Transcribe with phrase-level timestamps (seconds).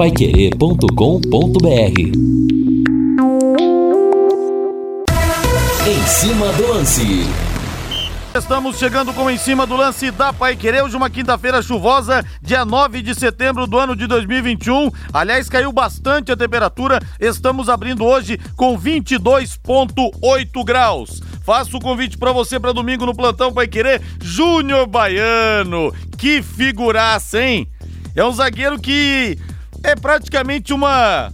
[0.00, 2.00] paiquerê.com.br
[5.86, 7.26] Em cima do lance.
[8.34, 12.64] Estamos chegando com em cima do lance da Pai Querer, hoje uma quinta-feira chuvosa, dia
[12.64, 14.90] 9 de setembro do ano de 2021.
[15.12, 21.20] Aliás, caiu bastante a temperatura, estamos abrindo hoje com 22,8 graus.
[21.44, 25.92] Faço o convite para você para domingo no plantão Pai Querer, Júnior Baiano.
[26.16, 27.68] Que figuraça, hein?
[28.16, 29.38] É um zagueiro que
[29.82, 31.32] é praticamente uma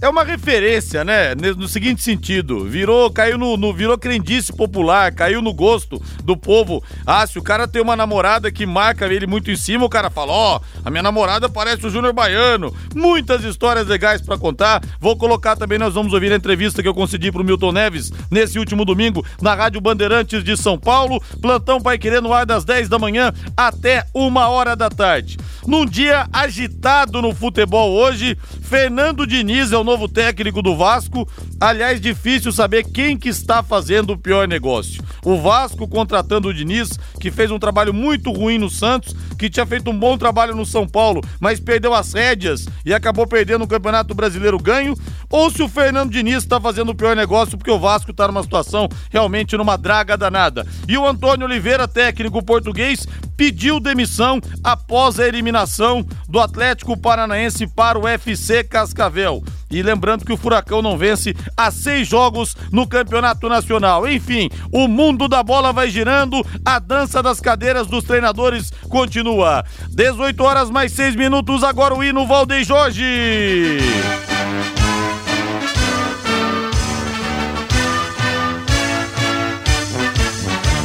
[0.00, 1.34] é uma referência, né?
[1.34, 6.82] No seguinte sentido, virou, caiu no, no, virou crendice popular, caiu no gosto do povo.
[7.06, 10.10] Ah, se o cara tem uma namorada que marca ele muito em cima, o cara
[10.10, 12.74] fala: "Ó, oh, a minha namorada parece o Júnior Baiano".
[12.94, 14.82] Muitas histórias legais para contar.
[15.00, 18.58] Vou colocar também, nós vamos ouvir a entrevista que eu concedi pro Milton Neves nesse
[18.58, 21.22] último domingo na Rádio Bandeirantes de São Paulo.
[21.40, 25.38] Plantão Pai Querer no ar das 10 da manhã até uma hora da tarde.
[25.66, 31.28] Num dia agitado no futebol hoje, Fernando Diniz é o novo técnico do Vasco.
[31.60, 35.04] Aliás, difícil saber quem que está fazendo o pior negócio.
[35.24, 39.64] O Vasco contratando o Diniz, que fez um trabalho muito ruim no Santos, que tinha
[39.64, 43.68] feito um bom trabalho no São Paulo, mas perdeu as rédeas e acabou perdendo o
[43.68, 44.94] Campeonato Brasileiro ganho,
[45.30, 48.42] ou se o Fernando Diniz está fazendo o pior negócio porque o Vasco está numa
[48.42, 50.66] situação realmente numa draga danada.
[50.88, 57.98] E o Antônio Oliveira, técnico português, pediu demissão após a eliminação do Atlético Paranaense para
[57.98, 59.42] o FC Cascavel.
[59.70, 64.06] E lembrando que o Furacão não vence há seis jogos no Campeonato Nacional.
[64.06, 69.64] Enfim, o mundo da bola vai girando, a dança das cadeiras dos treinadores continua.
[69.90, 73.78] 18 horas mais 6 minutos, agora o hino Valdeir Jorge.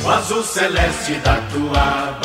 [0.03, 2.19] O azul celeste da tua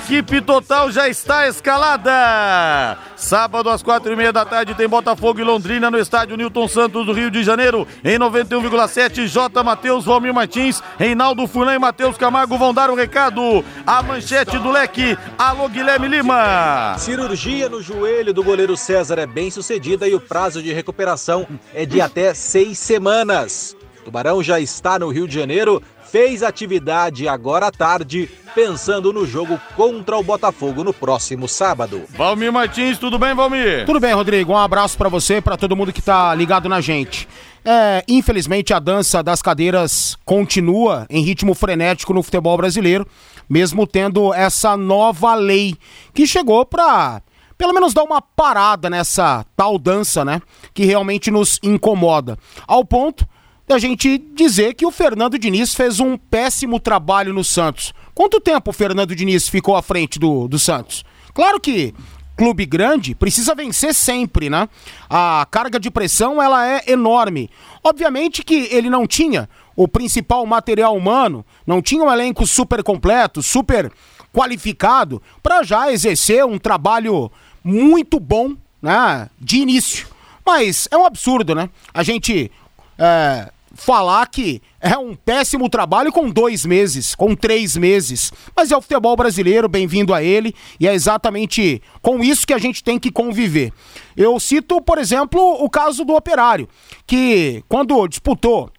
[0.00, 2.98] equipe total já está escalada.
[3.16, 7.04] Sábado às quatro e meia da tarde tem Botafogo e Londrina no estádio Newton Santos
[7.04, 7.86] do Rio de Janeiro.
[8.02, 9.62] Em 91,7 J.
[9.62, 13.64] Matheus, Valmir Martins, Reinaldo Fulan e Matheus Camargo vão dar o recado.
[13.86, 15.18] A manchete do leque.
[15.38, 16.96] Alô Guilherme Lima.
[16.98, 21.84] Cirurgia no joelho do goleiro César é bem sucedida e o prazo de recuperação é
[21.84, 23.76] de até seis semanas.
[24.04, 29.60] Tubarão já está no Rio de Janeiro, fez atividade agora à tarde, pensando no jogo
[29.76, 32.02] contra o Botafogo no próximo sábado.
[32.10, 33.86] Valmir Martins, tudo bem, Valmir?
[33.86, 34.52] Tudo bem, Rodrigo.
[34.52, 37.28] Um abraço para você e para todo mundo que tá ligado na gente.
[37.64, 43.06] É, infelizmente a dança das cadeiras continua em ritmo frenético no futebol brasileiro,
[43.48, 45.76] mesmo tendo essa nova lei
[46.12, 47.22] que chegou para
[47.56, 50.40] pelo menos dar uma parada nessa tal dança, né,
[50.72, 52.38] que realmente nos incomoda.
[52.66, 53.28] Ao ponto
[53.70, 57.94] da gente dizer que o Fernando Diniz fez um péssimo trabalho no Santos.
[58.12, 61.04] Quanto tempo o Fernando Diniz ficou à frente do, do Santos?
[61.32, 61.94] Claro que
[62.36, 64.68] clube grande precisa vencer sempre, né?
[65.08, 67.48] A carga de pressão ela é enorme.
[67.84, 73.40] Obviamente que ele não tinha o principal material humano, não tinha um elenco super completo,
[73.40, 73.92] super
[74.32, 77.30] qualificado para já exercer um trabalho
[77.62, 79.30] muito bom, né?
[79.38, 80.08] De início.
[80.44, 81.70] Mas é um absurdo, né?
[81.94, 82.50] A gente
[82.98, 83.48] é,
[83.80, 88.30] falar que é um péssimo trabalho com dois meses, com três meses.
[88.54, 92.58] Mas é o futebol brasileiro, bem-vindo a ele, e é exatamente com isso que a
[92.58, 93.72] gente tem que conviver.
[94.14, 96.68] Eu cito, por exemplo, o caso do Operário,
[97.06, 98.70] que quando disputou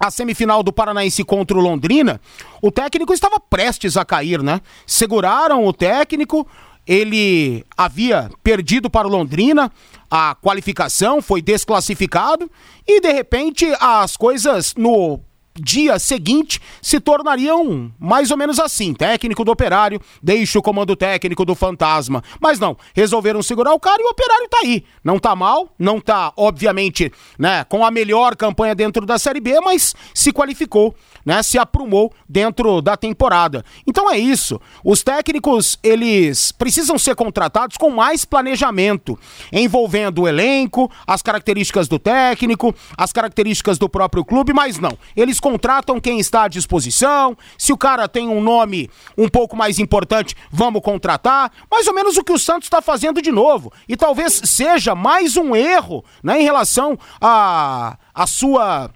[0.00, 2.18] a semifinal do Paranaense contra o Londrina,
[2.62, 4.60] o técnico estava prestes a cair, né?
[4.86, 6.46] Seguraram o técnico,
[6.88, 9.70] ele havia perdido para o Londrina
[10.10, 12.50] a qualificação, foi desclassificado
[12.86, 15.20] e de repente as coisas no
[15.60, 21.44] dia seguinte se tornariam mais ou menos assim: técnico do operário deixa o comando técnico
[21.44, 22.22] do fantasma.
[22.40, 24.84] Mas não, resolveram segurar o cara e o operário tá aí.
[25.02, 29.60] Não tá mal, não tá, obviamente, né, com a melhor campanha dentro da Série B,
[29.60, 30.94] mas se qualificou
[31.28, 33.62] né, se aprumou dentro da temporada.
[33.86, 34.58] Então é isso.
[34.82, 39.18] Os técnicos, eles precisam ser contratados com mais planejamento,
[39.52, 44.96] envolvendo o elenco, as características do técnico, as características do próprio clube, mas não.
[45.14, 47.34] Eles contratam quem está à disposição.
[47.56, 51.50] Se o cara tem um nome um pouco mais importante, vamos contratar.
[51.70, 53.72] Mais ou menos o que o Santos está fazendo de novo.
[53.88, 58.90] E talvez seja mais um erro, né, em relação a a sua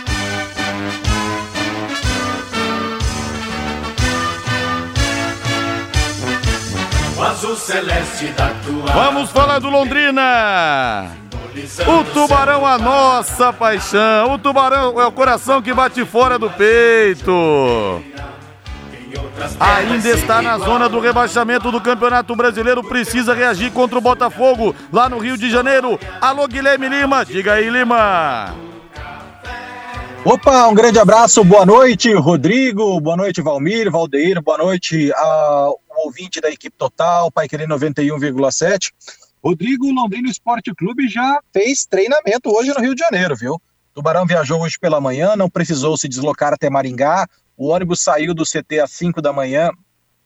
[7.36, 8.92] azul celeste da tua.
[8.92, 11.25] Vamos falar do Londrina.
[11.88, 14.34] O tubarão, a nossa paixão.
[14.34, 17.32] O tubarão é o coração que bate fora do peito.
[19.60, 22.84] Ainda está na zona do rebaixamento do Campeonato Brasileiro.
[22.84, 25.98] Precisa reagir contra o Botafogo lá no Rio de Janeiro.
[26.20, 27.24] Alô, Guilherme Lima.
[27.24, 28.54] Diga aí, Lima.
[30.26, 36.42] Opa, um grande abraço, boa noite, Rodrigo, boa noite, Valmir, Valdeir, boa noite ao ouvinte
[36.42, 38.92] da equipe total, Pai Querer 91,7.
[39.46, 43.62] Rodrigo Londrino Esporte Clube já fez treinamento hoje no Rio de Janeiro, viu?
[43.94, 47.28] Tubarão viajou hoje pela manhã, não precisou se deslocar até Maringá.
[47.56, 49.70] O ônibus saiu do CT às 5 da manhã,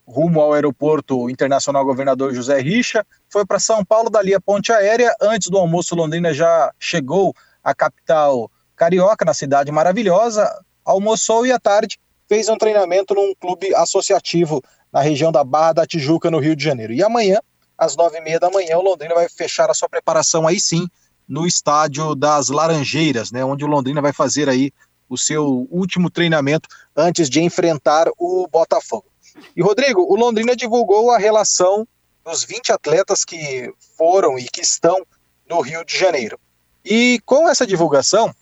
[0.07, 5.13] rumo ao aeroporto internacional Governador José Richa, foi para São Paulo, dali a ponte aérea.
[5.21, 10.50] Antes do almoço, Londrina já chegou à capital carioca, na cidade maravilhosa,
[10.86, 14.63] almoçou e à tarde fez um treinamento num clube associativo
[14.94, 16.94] na região da Barra da Tijuca, no Rio de Janeiro.
[16.94, 17.39] E amanhã,
[17.79, 20.85] às nove e meia da manhã, o Londrina vai fechar a sua preparação aí sim
[21.27, 24.71] no estádio das Laranjeiras, né, onde o Londrina vai fazer aí
[25.07, 29.05] o seu último treinamento antes de enfrentar o Botafogo.
[29.55, 31.87] E Rodrigo, o Londrina divulgou a relação
[32.23, 35.05] dos 20 atletas que foram e que estão
[35.49, 36.39] no Rio de Janeiro.
[36.83, 38.33] E com essa divulgação,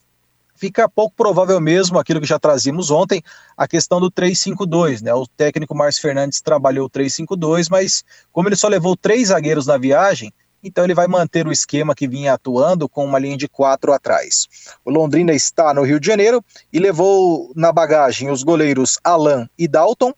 [0.57, 3.21] fica pouco provável mesmo aquilo que já trazíamos ontem,
[3.55, 5.13] a questão do 3-5-2, né?
[5.13, 9.77] O técnico Márcio Fernandes trabalhou o 3-5-2, mas como ele só levou três zagueiros na
[9.77, 10.33] viagem,
[10.63, 14.47] então ele vai manter o esquema que vinha atuando com uma linha de quatro atrás.
[14.83, 16.43] O Londrina está no Rio de Janeiro
[16.73, 20.13] e levou na bagagem os goleiros Alan e Dalton,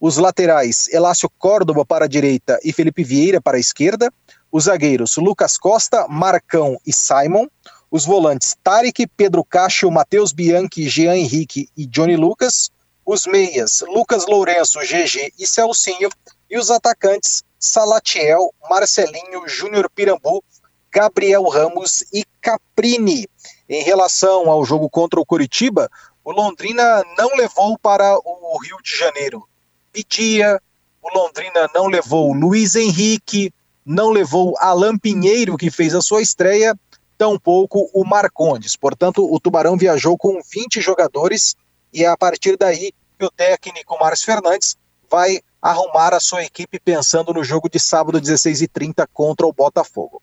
[0.00, 4.10] os laterais Elácio Córdoba para a direita e Felipe Vieira para a esquerda,
[4.50, 7.46] os zagueiros Lucas Costa, Marcão e Simon,
[7.90, 12.70] os volantes Tarek, Pedro Cacho, Matheus Bianchi, Jean Henrique e Johnny Lucas,
[13.04, 16.08] os meias Lucas Lourenço, GG e Celcinho,
[16.48, 20.42] e os atacantes Salatiel, Marcelinho, Júnior Pirambu,
[20.90, 23.28] Gabriel Ramos e Caprini.
[23.68, 25.90] Em relação ao jogo contra o Curitiba,
[26.24, 29.46] o Londrina não levou para o Rio de Janeiro.
[29.92, 30.60] Pedia,
[31.02, 33.52] o Londrina não levou Luiz Henrique,
[33.84, 36.74] não levou Alan Pinheiro, que fez a sua estreia,
[37.20, 38.76] tampouco o Marcondes.
[38.76, 41.54] Portanto, o Tubarão viajou com 20 jogadores
[41.92, 44.74] e é a partir daí que o técnico Márcio Fernandes
[45.10, 50.22] vai arrumar a sua equipe pensando no jogo de sábado 16h30 contra o Botafogo.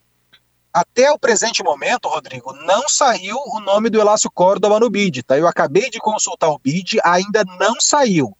[0.72, 5.38] Até o presente momento, Rodrigo, não saiu o nome do Elácio Córdoba no BID, tá?
[5.38, 8.36] Eu acabei de consultar o BID, ainda não saiu.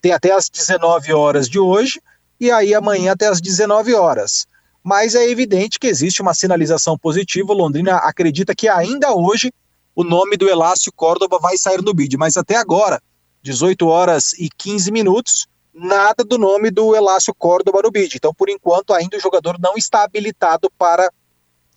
[0.00, 2.00] Tem até as 19 horas de hoje
[2.38, 4.46] e aí amanhã até as 19 horas
[4.82, 7.52] mas é evidente que existe uma sinalização positiva.
[7.52, 9.52] Londrina acredita que ainda hoje
[9.94, 13.00] o nome do Elácio Córdoba vai sair no bid, mas até agora,
[13.42, 18.16] 18 horas e 15 minutos, nada do nome do Elácio Córdoba no bid.
[18.16, 21.10] Então, por enquanto, ainda o jogador não está habilitado para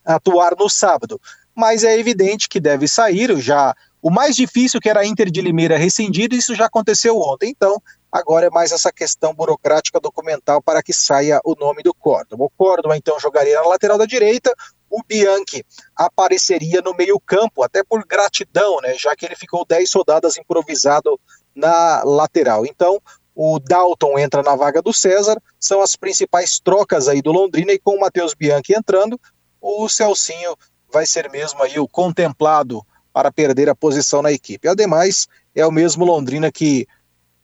[0.04, 1.20] atuar no sábado.
[1.54, 5.42] Mas é evidente que deve sair, já O mais difícil, que era a Inter de
[5.42, 7.50] Limeira rescindida, isso já aconteceu ontem.
[7.50, 7.82] Então,
[8.12, 12.46] agora é mais essa questão burocrática documental para que saia o nome do Córdoba.
[12.46, 14.54] O Córdoba, então, jogaria na lateral da direita,
[14.90, 20.38] o Bianchi apareceria no meio-campo, até por gratidão, né, já que ele ficou 10 rodadas
[20.38, 21.20] improvisado
[21.54, 22.66] na lateral.
[22.66, 23.02] Então,
[23.36, 27.80] o Dalton entra na vaga do César, são as principais trocas aí do Londrina e
[27.80, 29.20] com o Matheus Bianchi entrando,
[29.60, 30.56] o Celcinho
[30.92, 34.68] vai ser mesmo aí o contemplado para perder a posição na equipe.
[34.68, 36.88] Ademais, é o mesmo Londrina que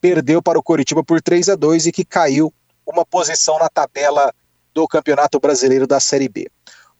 [0.02, 2.52] perdeu para o Coritiba por 3 a 2 e que caiu
[2.86, 4.34] uma posição na tabela
[4.74, 6.50] do Campeonato Brasileiro da Série B.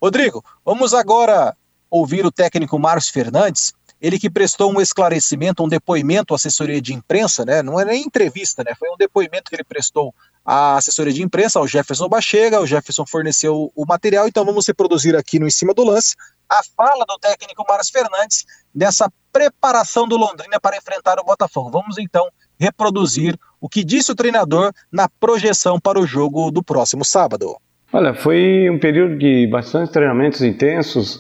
[0.02, 1.56] Rodrigo, vamos agora
[1.90, 6.94] ouvir o técnico Márcio Fernandes, ele que prestou um esclarecimento, um depoimento à assessoria de
[6.94, 7.62] imprensa, né?
[7.62, 8.74] Não é nem entrevista, né?
[8.78, 13.06] Foi um depoimento que ele prestou à assessoria de imprensa, ao Jefferson Bachega, o Jefferson
[13.06, 16.16] forneceu o material, então vamos reproduzir aqui no Em Cima do Lance
[16.50, 21.70] a fala do técnico Márcio Fernandes nessa preparação do Londrina para enfrentar o Botafogo.
[21.70, 22.28] Vamos então
[22.62, 27.56] reproduzir o que disse o treinador na projeção para o jogo do próximo sábado.
[27.92, 31.20] Olha, foi um período de bastante treinamentos intensos,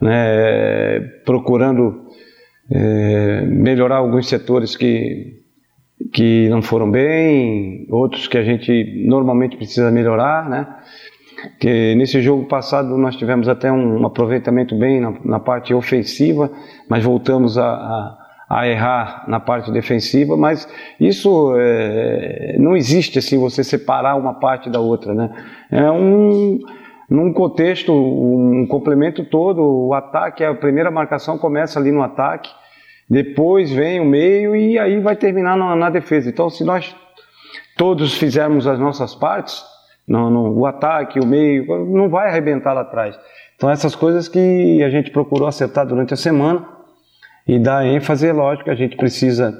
[0.00, 2.06] né, procurando
[2.70, 5.42] é, melhorar alguns setores que,
[6.12, 10.66] que não foram bem, outros que a gente normalmente precisa melhorar, né?
[11.60, 16.50] Que nesse jogo passado nós tivemos até um aproveitamento bem na, na parte ofensiva,
[16.88, 20.68] mas voltamos a, a, a, errar na parte defensiva, mas
[21.00, 25.30] isso é, não existe assim você separar uma parte da outra, né?
[25.70, 26.60] É um
[27.08, 32.50] num contexto, um complemento todo, o ataque, a primeira marcação começa ali no ataque,
[33.08, 36.28] depois vem o meio e aí vai terminar na, na defesa.
[36.28, 36.96] Então, se nós
[37.76, 39.64] todos fizermos as nossas partes,
[40.06, 43.16] no, no, o ataque, o meio, não vai arrebentar lá atrás.
[43.54, 46.75] Então, essas coisas que a gente procurou acertar durante a semana
[47.46, 49.54] e dar ênfase, é lógico, a gente precisa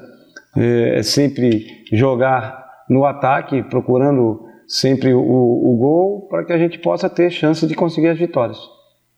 [0.55, 7.09] é, sempre jogar no ataque, procurando sempre o, o gol para que a gente possa
[7.09, 8.57] ter chance de conseguir as vitórias.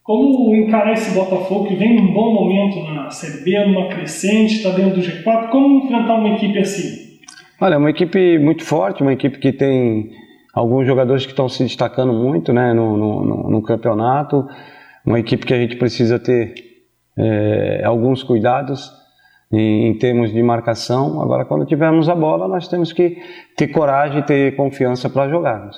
[0.03, 4.71] Como encarar esse Botafogo que vem num bom momento na Série B, numa crescente, está
[4.71, 5.49] dentro do G4?
[5.49, 7.19] Como enfrentar uma equipe assim?
[7.61, 10.09] Olha, é uma equipe muito forte, uma equipe que tem
[10.53, 14.47] alguns jogadores que estão se destacando muito né, no, no, no campeonato,
[15.05, 16.53] uma equipe que a gente precisa ter
[17.17, 18.91] é, alguns cuidados
[19.51, 21.21] em, em, termos de marcação.
[21.21, 23.17] Agora, quando tivermos a bola, nós temos que
[23.55, 25.77] ter coragem ter confiança para jogarmos.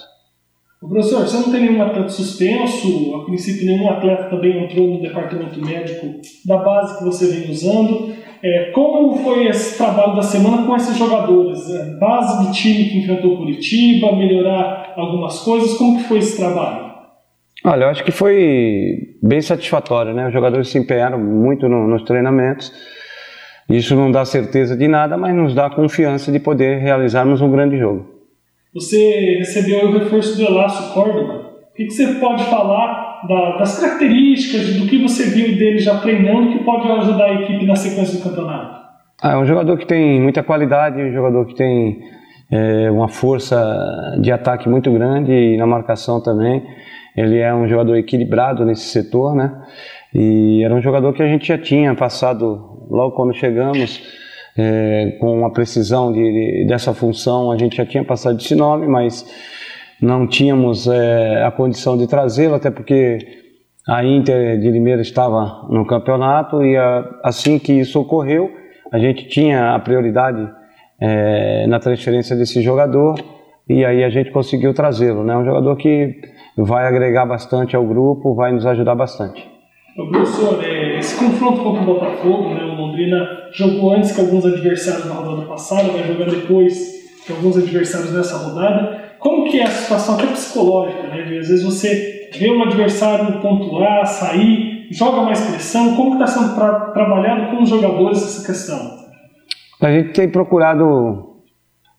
[0.79, 3.15] Professor, você não tem nenhum atleta suspenso?
[3.15, 6.07] A princípio, nenhum atleta também entrou no departamento médico
[6.43, 8.15] da base que você vem usando.
[8.43, 11.69] É, como foi esse trabalho da semana com esses jogadores?
[11.69, 16.80] É, base do time que enfrentou Curitiba, melhorar algumas coisas, como que foi esse trabalho?
[17.63, 20.27] Olha, eu acho que foi bem satisfatório, né?
[20.27, 22.71] Os jogadores se empenharam muito no, nos treinamentos
[23.71, 27.77] isso não dá certeza de nada, mas nos dá confiança de poder realizarmos um grande
[27.77, 28.05] jogo.
[28.73, 31.51] Você recebeu o reforço do Elácio Córdoba.
[31.71, 36.57] O que, você pode falar da, das características, do que você viu dele já treinando
[36.57, 38.81] que pode ajudar a equipe na sequência do campeonato?
[39.21, 41.99] Ah, é um jogador que tem muita qualidade, um jogador que tem
[42.51, 43.57] é, uma força
[44.19, 46.61] de ataque muito grande e na marcação também.
[47.15, 49.51] Ele é um jogador equilibrado nesse setor, né?
[50.13, 54.01] E era um jogador que a gente já tinha passado logo quando chegamos,
[54.57, 58.87] é, com a precisão de, de, dessa função, a gente já tinha passado esse nome,
[58.87, 59.25] mas
[60.01, 63.19] não tínhamos é, a condição de trazê-lo, até porque
[63.87, 68.51] a Inter de Limeira estava no campeonato e a, assim que isso ocorreu,
[68.91, 70.49] a gente tinha a prioridade
[70.99, 73.15] é, na transferência desse jogador
[73.69, 75.23] e aí a gente conseguiu trazê-lo.
[75.23, 75.35] Né?
[75.35, 76.19] Um jogador que
[76.57, 79.49] vai agregar bastante ao grupo, vai nos ajudar bastante.
[79.95, 85.05] Professor, é, esse confronto contra o Botafogo, né, o Londrina jogou antes que alguns adversários
[85.05, 89.01] na rodada passada, vai jogar depois que alguns adversários nessa rodada.
[89.19, 91.21] Como que é a situação até psicológica, né?
[91.21, 95.95] Às vezes você vê um adversário pontuar, sair, joga mais pressão.
[95.95, 98.79] Como está sendo tra trabalhado com os jogadores essa questão?
[99.79, 101.35] A gente tem procurado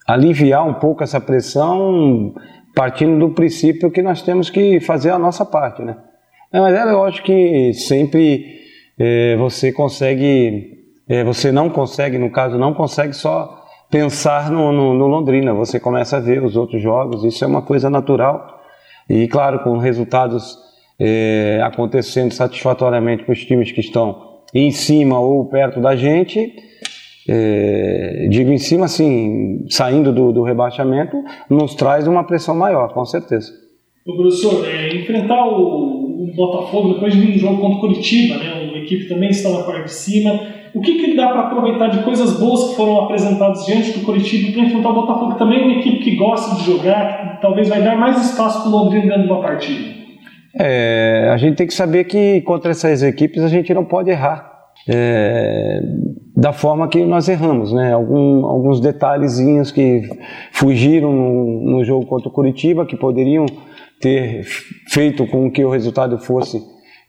[0.07, 2.35] aliviar um pouco essa pressão,
[2.75, 5.97] partindo do princípio que nós temos que fazer a nossa parte, né?
[6.53, 8.61] Mas é lógico que sempre
[8.99, 14.95] é, você consegue, é, você não consegue, no caso, não consegue só pensar no, no,
[14.95, 18.61] no, Londrina, você começa a ver os outros jogos, isso é uma coisa natural.
[19.09, 20.59] E claro, com resultados
[20.99, 26.55] é, acontecendo satisfatoriamente com os times que estão em cima ou perto da gente,
[27.29, 31.17] é, digo em cima assim, saindo do, do rebaixamento,
[31.49, 33.53] nos traz uma pressão maior, com certeza.
[34.07, 38.69] O professor, é, enfrentar o, o, Botafogo depois de um jogo contra o Curitiba, né?
[38.69, 40.41] Uma equipe também está na parte de cima,
[40.75, 44.53] O que, que dá para aproveitar de coisas boas que foram apresentadas diante do Curitiba
[44.53, 47.69] para enfrentar o Botafogo, que também é uma equipe que gosta de jogar, que talvez
[47.69, 50.03] vai dar mais espaço para o Londrina dentro de uma partida?
[50.59, 54.52] É, a gente tem que saber que contra essas equipes a gente não pode errar.
[54.89, 55.81] É,
[56.37, 57.93] da forma que nós erramos, né?
[57.93, 60.09] Algum, alguns detalhezinhos que
[60.53, 63.47] fugiram no, no, jogo contra o Curitiba, que poderiam
[64.01, 64.45] ter
[64.89, 66.61] feito com que o resultado fosse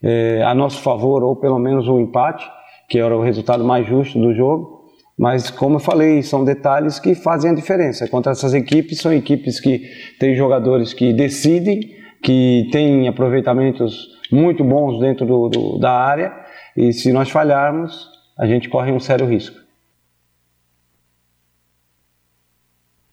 [0.03, 2.45] é, a nosso favor, ou pelo menos um empate,
[2.87, 4.83] que era o resultado mais justo do jogo.
[5.17, 8.07] Mas, como eu falei, são detalhes que fazem a diferença.
[8.07, 9.81] Contra essas equipes, são equipes que
[10.19, 11.79] têm jogadores que decidem,
[12.21, 16.33] que têm aproveitamentos muito bons dentro do, do, da área,
[16.75, 19.63] e se nós falharmos, a gente corre um sério risco.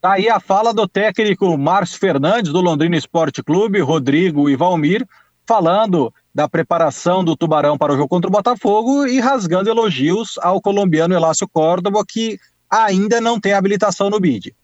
[0.00, 5.06] Tá aí a fala do técnico Márcio Fernandes, do Londrina Esporte Clube, Rodrigo e Valmir,
[5.46, 10.60] falando da preparação do Tubarão para o jogo contra o Botafogo e rasgando elogios ao
[10.60, 12.38] colombiano Elácio Córdoba, que
[12.70, 14.54] ainda não tem habilitação no BID.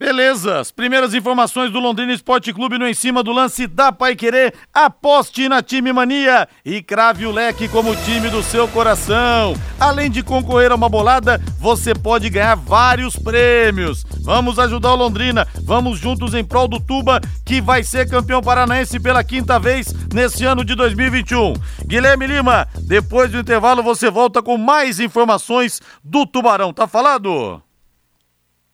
[0.00, 4.16] Beleza, as primeiras informações do Londrina Esporte Clube no em cima do lance da Pai
[4.16, 4.54] Querer.
[4.72, 9.52] Aposte na Time Mania e crave o leque como time do seu coração.
[9.78, 14.02] Além de concorrer a uma bolada, você pode ganhar vários prêmios.
[14.22, 18.98] Vamos ajudar o Londrina, vamos juntos em prol do Tuba, que vai ser campeão paranaense
[18.98, 21.52] pela quinta vez nesse ano de 2021.
[21.84, 26.72] Guilherme Lima, depois do intervalo você volta com mais informações do Tubarão.
[26.72, 27.62] Tá falado?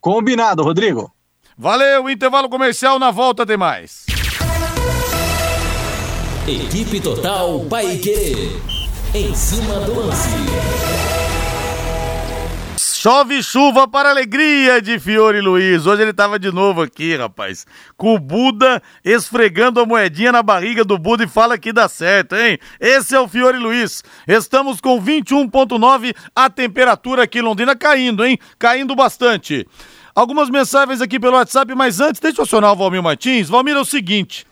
[0.00, 1.15] Combinado, Rodrigo.
[1.58, 4.04] Valeu, intervalo comercial, na volta tem mais.
[6.46, 8.60] Equipe Total Paique.
[9.14, 10.28] Em cima do lance.
[12.78, 15.86] Chove chuva para alegria de Fiore Luiz.
[15.86, 17.64] Hoje ele tava de novo aqui, rapaz.
[17.96, 22.34] Com o Buda esfregando a moedinha na barriga do Buda e fala que dá certo,
[22.36, 22.58] hein?
[22.78, 24.02] Esse é o Fiore Luiz.
[24.28, 28.38] Estamos com 21,9 a temperatura aqui em Londrina caindo, hein?
[28.58, 29.66] Caindo bastante.
[30.16, 33.50] Algumas mensagens aqui pelo WhatsApp, mas antes, deixa eu acionar o Valmir Martins.
[33.50, 34.46] Valmir, é o seguinte.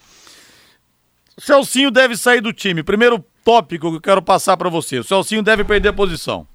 [1.38, 2.82] Celcinho deve sair do time.
[2.82, 4.98] Primeiro tópico que eu quero passar para você.
[4.98, 6.46] O Celcinho deve perder a posição.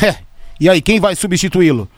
[0.00, 0.18] É.
[0.60, 1.88] E aí, quem vai substituí-lo?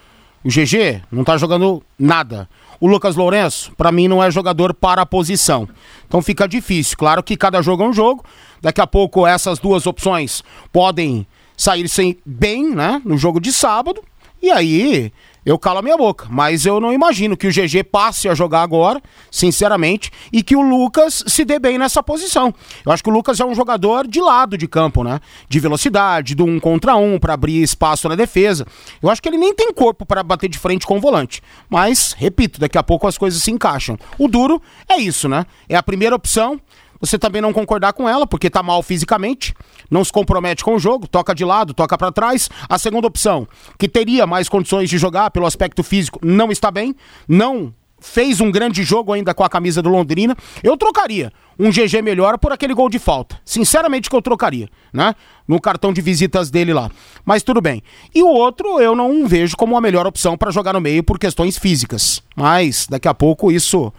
[0.44, 2.49] O GG não tá jogando nada.
[2.78, 5.68] O Lucas Lourenço, para mim, não é jogador para a posição.
[6.06, 6.97] Então fica difícil.
[6.97, 8.25] Claro que cada jogo é um jogo.
[8.62, 13.02] Daqui a pouco essas duas opções podem sair sem bem, né?
[13.04, 14.02] No jogo de sábado.
[14.41, 15.12] E aí
[15.44, 16.26] eu calo a minha boca.
[16.30, 19.00] Mas eu não imagino que o GG passe a jogar agora,
[19.30, 22.54] sinceramente, e que o Lucas se dê bem nessa posição.
[22.84, 25.20] Eu acho que o Lucas é um jogador de lado de campo, né?
[25.48, 28.66] De velocidade, do um contra um, para abrir espaço na defesa.
[29.02, 31.42] Eu acho que ele nem tem corpo para bater de frente com o volante.
[31.68, 33.98] Mas, repito, daqui a pouco as coisas se encaixam.
[34.18, 35.46] O duro é isso, né?
[35.68, 36.60] É a primeira opção
[37.00, 39.54] você também não concordar com ela, porque tá mal fisicamente,
[39.91, 42.49] não se compromete com o jogo, toca de lado, toca para trás.
[42.69, 46.95] A segunda opção, que teria mais condições de jogar pelo aspecto físico, não está bem,
[47.26, 50.36] não fez um grande jogo ainda com a camisa do Londrina.
[50.63, 53.39] Eu trocaria um GG melhor por aquele gol de falta.
[53.45, 55.15] Sinceramente que eu trocaria, né?
[55.47, 56.91] No cartão de visitas dele lá.
[57.25, 57.82] Mas tudo bem.
[58.15, 61.19] E o outro eu não vejo como a melhor opção para jogar no meio por
[61.19, 62.23] questões físicas.
[62.34, 63.93] Mas daqui a pouco isso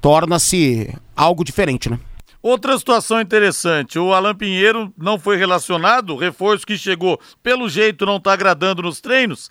[0.00, 1.98] torna-se algo diferente, né?
[2.40, 8.18] Outra situação interessante, o Alan Pinheiro não foi relacionado, reforço que chegou, pelo jeito, não
[8.18, 9.50] está agradando nos treinos.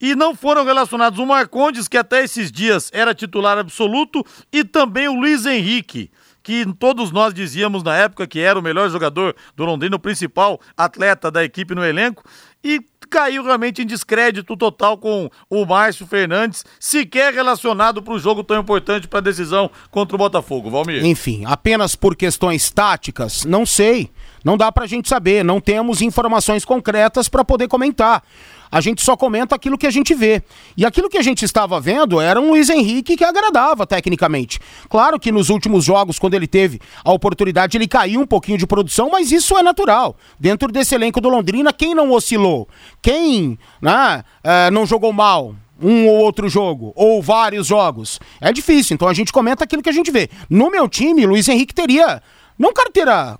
[0.00, 5.08] E não foram relacionados o Marcondes, que até esses dias era titular absoluto, e também
[5.08, 9.64] o Luiz Henrique, que todos nós dizíamos na época que era o melhor jogador do
[9.64, 12.22] Londrina, o principal atleta da equipe no elenco,
[12.62, 18.44] e caiu realmente em descrédito total com o Márcio Fernandes, sequer relacionado para o jogo
[18.44, 20.70] tão importante para a decisão contra o Botafogo.
[20.70, 21.04] Valmir.
[21.04, 24.10] Enfim, apenas por questões táticas, não sei.
[24.44, 28.22] Não dá para a gente saber, não temos informações concretas para poder comentar
[28.70, 30.42] a gente só comenta aquilo que a gente vê.
[30.76, 34.60] E aquilo que a gente estava vendo era um Luiz Henrique que agradava tecnicamente.
[34.88, 38.66] Claro que nos últimos jogos, quando ele teve a oportunidade, ele caiu um pouquinho de
[38.66, 40.16] produção, mas isso é natural.
[40.38, 42.47] Dentro desse elenco do Londrina, quem não oscilou?
[43.02, 45.54] Quem né, é, não jogou mal?
[45.80, 48.18] um ou outro jogo, ou vários jogos.
[48.40, 50.28] É difícil, então a gente comenta aquilo que a gente vê.
[50.50, 52.20] No meu time, Luiz Henrique teria,
[52.58, 53.38] não carteira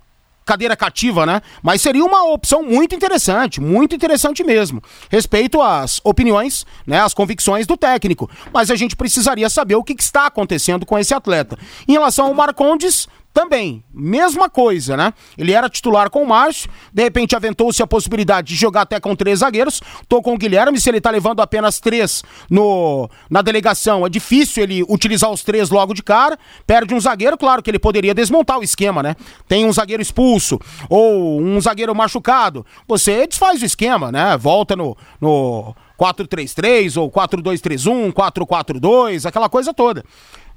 [0.49, 1.43] cadeira cativa, né?
[1.61, 4.81] Mas seria uma opção muito interessante, muito interessante mesmo.
[5.07, 8.27] Respeito às opiniões, né, às convicções do técnico.
[8.51, 11.55] Mas a gente precisaria saber o que, que está acontecendo com esse atleta.
[11.87, 13.07] Em relação ao Marcondes,
[13.39, 15.13] também, mesma coisa, né?
[15.37, 19.15] Ele era titular com o Márcio, de repente aventou-se a possibilidade de jogar até com
[19.15, 19.81] três zagueiros.
[20.09, 24.63] Tô com o Guilherme, se ele tá levando apenas três no, na delegação, é difícil
[24.63, 26.37] ele utilizar os três logo de cara.
[26.67, 29.15] Perde um zagueiro, claro que ele poderia desmontar o esquema, né?
[29.47, 34.37] Tem um zagueiro expulso ou um zagueiro machucado, você desfaz o esquema, né?
[34.37, 40.03] Volta no, no 4-3-3 ou 4-2-3-1, 4-4-2, aquela coisa toda.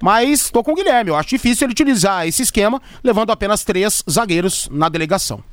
[0.01, 4.03] Mas tô com o Guilherme, eu acho difícil ele utilizar esse esquema, levando apenas três
[4.09, 5.43] zagueiros na delegação.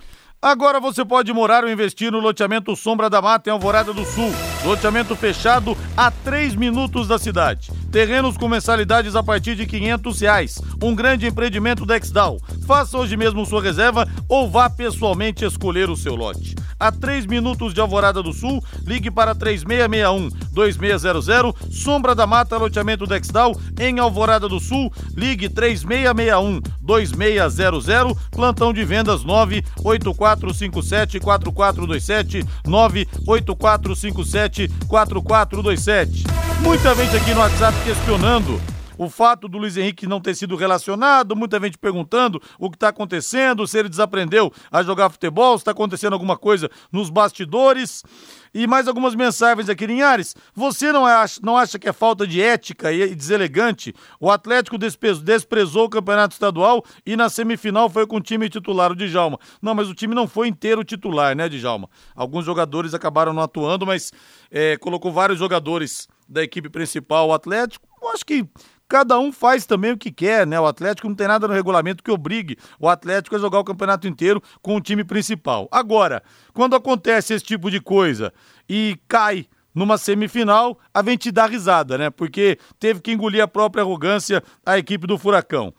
[0.43, 4.33] Agora você pode morar ou investir no loteamento Sombra da Mata em Alvorada do Sul.
[4.65, 7.71] Loteamento fechado a 3 minutos da cidade.
[7.91, 10.61] Terrenos com mensalidades a partir de 500 reais.
[10.83, 12.39] Um grande empreendimento da Exdal.
[12.67, 16.55] Faça hoje mesmo sua reserva ou vá pessoalmente escolher o seu lote.
[16.79, 21.55] A 3 minutos de Alvorada do Sul, ligue para 3661-2600.
[21.71, 24.91] Sombra da Mata, loteamento da Exdal em Alvorada do Sul.
[25.15, 28.17] Ligue 3661-2600.
[28.31, 36.25] Plantão de vendas 984 98457 4427 98457 4427.
[36.61, 38.61] Muita gente aqui no WhatsApp questionando
[38.99, 42.89] o fato do Luiz Henrique não ter sido relacionado, muita gente perguntando o que está
[42.89, 48.05] acontecendo, se ele desaprendeu a jogar futebol, se está acontecendo alguma coisa nos bastidores.
[48.53, 50.37] E mais algumas mensagens aqui, Linhares.
[50.55, 53.95] Você não acha, não acha que é falta de ética e deselegante?
[54.21, 58.97] O Atlético desprezou o campeonato estadual e na semifinal foi com o time titular, o
[58.97, 59.39] Djalma.
[59.63, 61.89] Não, mas o time não foi inteiro titular, né, Djalma?
[62.15, 64.13] Alguns jogadores acabaram não atuando, mas
[64.51, 67.87] é, colocou vários jogadores da equipe principal, o Atlético.
[68.01, 68.49] Eu acho que
[68.89, 70.59] cada um faz também o que quer, né?
[70.59, 74.07] O Atlético não tem nada no regulamento que obrigue o Atlético a jogar o campeonato
[74.07, 75.69] inteiro com o time principal.
[75.71, 76.23] Agora,
[76.55, 78.33] quando acontece esse tipo de coisa
[78.69, 82.11] e cai numa semifinal, a gente dá risada, né?
[82.11, 85.73] Porque teve que engolir a própria arrogância a equipe do Furacão.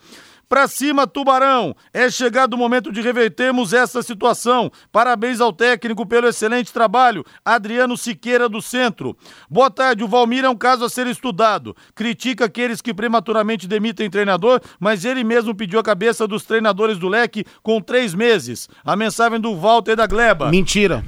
[0.52, 1.74] Pra cima, Tubarão!
[1.94, 4.70] É chegado o momento de revertermos essa situação.
[4.92, 9.16] Parabéns ao técnico pelo excelente trabalho, Adriano Siqueira do Centro.
[9.50, 11.74] Boa tarde, o Valmir é um caso a ser estudado.
[11.96, 17.08] Critica aqueles que prematuramente demitem treinador, mas ele mesmo pediu a cabeça dos treinadores do
[17.08, 18.68] leque com três meses.
[18.84, 20.50] A mensagem do Walter da Gleba.
[20.50, 21.02] Mentira.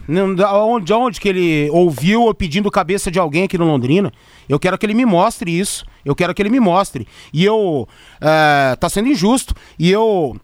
[0.86, 4.10] De onde que ele ouviu pedindo cabeça de alguém aqui no Londrina?
[4.48, 5.84] Eu quero que ele me mostre isso.
[6.06, 7.08] Eu quero que ele me mostre.
[7.34, 7.88] E eu.
[8.22, 9.56] É, tá sendo injusto.
[9.78, 10.36] E eu.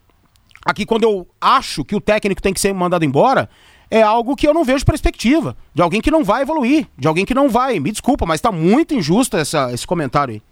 [0.64, 3.48] Aqui, quando eu acho que o técnico tem que ser mandado embora,
[3.90, 5.56] é algo que eu não vejo perspectiva.
[5.74, 6.86] De alguém que não vai evoluir.
[6.96, 7.80] De alguém que não vai.
[7.80, 10.42] Me desculpa, mas tá muito injusto essa, esse comentário aí.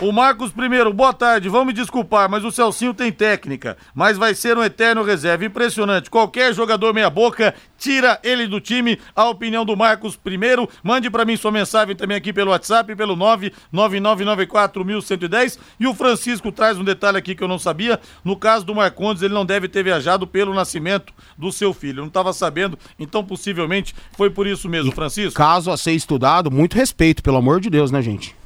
[0.00, 4.34] O Marcos primeiro, boa tarde, vão me desculpar, mas o Celcinho tem técnica, mas vai
[4.34, 5.44] ser um eterno reserva.
[5.44, 8.98] Impressionante, qualquer jogador meia boca, tira ele do time.
[9.14, 13.14] A opinião do Marcos primeiro, mande para mim sua mensagem também aqui pelo WhatsApp, pelo
[13.14, 15.58] 99994110.
[15.78, 19.22] E o Francisco traz um detalhe aqui que eu não sabia, no caso do Marcondes,
[19.22, 21.98] ele não deve ter viajado pelo nascimento do seu filho.
[21.98, 25.34] Eu não estava sabendo, então possivelmente foi por isso mesmo, Francisco.
[25.34, 28.39] Caso a ser estudado, muito respeito, pelo amor de Deus, né, gente?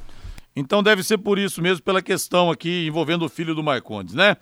[0.55, 4.37] Então deve ser por isso mesmo, pela questão aqui envolvendo o filho do Marcondes, né?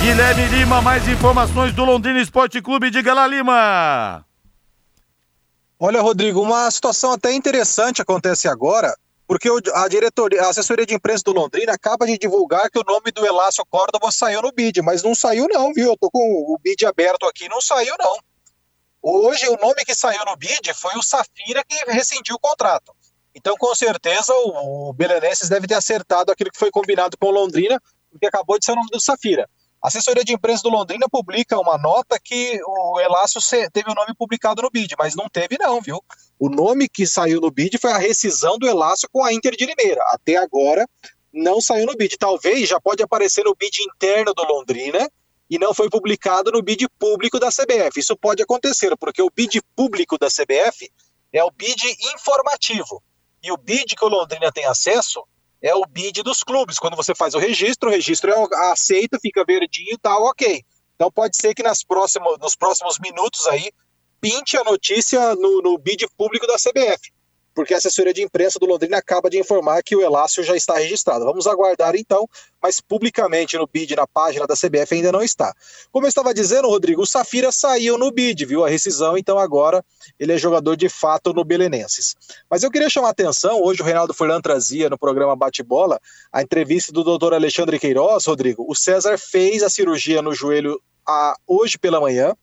[0.00, 4.22] Guilherme Lima, mais informações do Londrina Esporte Clube, diga lá Lima.
[5.78, 8.94] Olha, Rodrigo, uma situação até interessante acontece agora
[9.26, 13.10] porque a diretoria, a assessoria de imprensa do Londrina acaba de divulgar que o nome
[13.10, 15.90] do Elácio Córdoba saiu no bid, mas não saiu não, viu?
[15.90, 18.16] Eu tô com o bid aberto aqui, não saiu não.
[19.02, 22.94] Hoje o nome que saiu no bid foi o Safira que rescindiu o contrato.
[23.34, 27.30] Então, com certeza, o, o Belenenses deve ter acertado aquilo que foi combinado com o
[27.30, 29.48] Londrina, porque acabou de ser o nome do Safira.
[29.84, 33.38] A assessoria de imprensa do Londrina publica uma nota que o Elácio
[33.70, 36.02] teve o nome publicado no BID, mas não teve não, viu?
[36.38, 39.66] O nome que saiu no BID foi a rescisão do Elácio com a Inter de
[39.66, 40.02] Limeira.
[40.06, 40.88] Até agora
[41.30, 42.16] não saiu no BID.
[42.16, 45.06] Talvez já pode aparecer no BID interno do Londrina
[45.50, 48.00] e não foi publicado no BID público da CBF.
[48.00, 50.90] Isso pode acontecer, porque o BID público da CBF
[51.30, 53.02] é o BID informativo.
[53.42, 55.22] E o BID que o Londrina tem acesso
[55.64, 56.78] é o bid dos clubes.
[56.78, 60.62] Quando você faz o registro, o registro é aceito, fica verdinho e tal, ok.
[60.94, 63.72] Então pode ser que nas próximos, nos próximos minutos aí
[64.20, 67.13] pinte a notícia no, no bid público da CBF
[67.54, 70.76] porque a assessoria de imprensa do Londrina acaba de informar que o Elácio já está
[70.76, 71.24] registrado.
[71.24, 72.28] Vamos aguardar então,
[72.62, 75.54] mas publicamente no BID, na página da CBF, ainda não está.
[75.92, 79.84] Como eu estava dizendo, Rodrigo, o Safira saiu no BID, viu a rescisão, então agora
[80.18, 82.16] ele é jogador de fato no Belenenses.
[82.50, 86.00] Mas eu queria chamar a atenção, hoje o Reinaldo Furlan trazia no programa Bate-Bola
[86.32, 88.64] a entrevista do doutor Alexandre Queiroz, Rodrigo.
[88.68, 92.34] O César fez a cirurgia no joelho a, hoje pela manhã,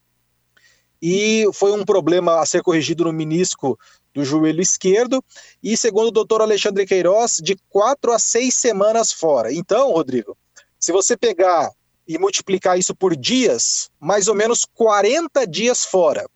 [1.02, 3.78] e foi um problema a ser corrigido no menisco
[4.13, 5.24] do joelho esquerdo
[5.63, 9.54] e, segundo o doutor Alexandre Queiroz, de quatro a seis semanas fora.
[9.54, 10.38] Então, Rodrigo,
[10.80, 11.71] se você pegar
[12.08, 16.28] e multiplicar isso por dias, mais ou menos 40 dias fora.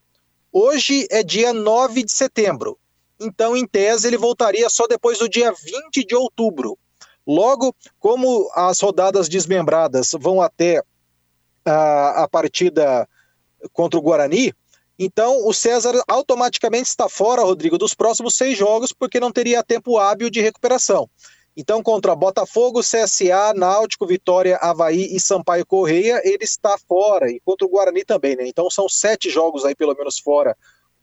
[0.52, 2.78] Hoje é dia 9 de setembro,
[3.20, 6.78] então, em tese, ele voltaria só depois do dia 20 de outubro.
[7.26, 10.84] Logo, como as rodadas desmembradas vão até
[11.64, 13.08] a, a partida
[13.74, 14.54] contra o Guarani,
[14.98, 19.98] então, o César automaticamente está fora, Rodrigo, dos próximos seis jogos, porque não teria tempo
[19.98, 21.10] hábil de recuperação.
[21.58, 27.30] Então, contra Botafogo, CSA, Náutico, Vitória, Havaí e Sampaio Correia, ele está fora.
[27.30, 28.48] E contra o Guarani também, né?
[28.48, 30.56] Então, são sete jogos aí, pelo menos, fora.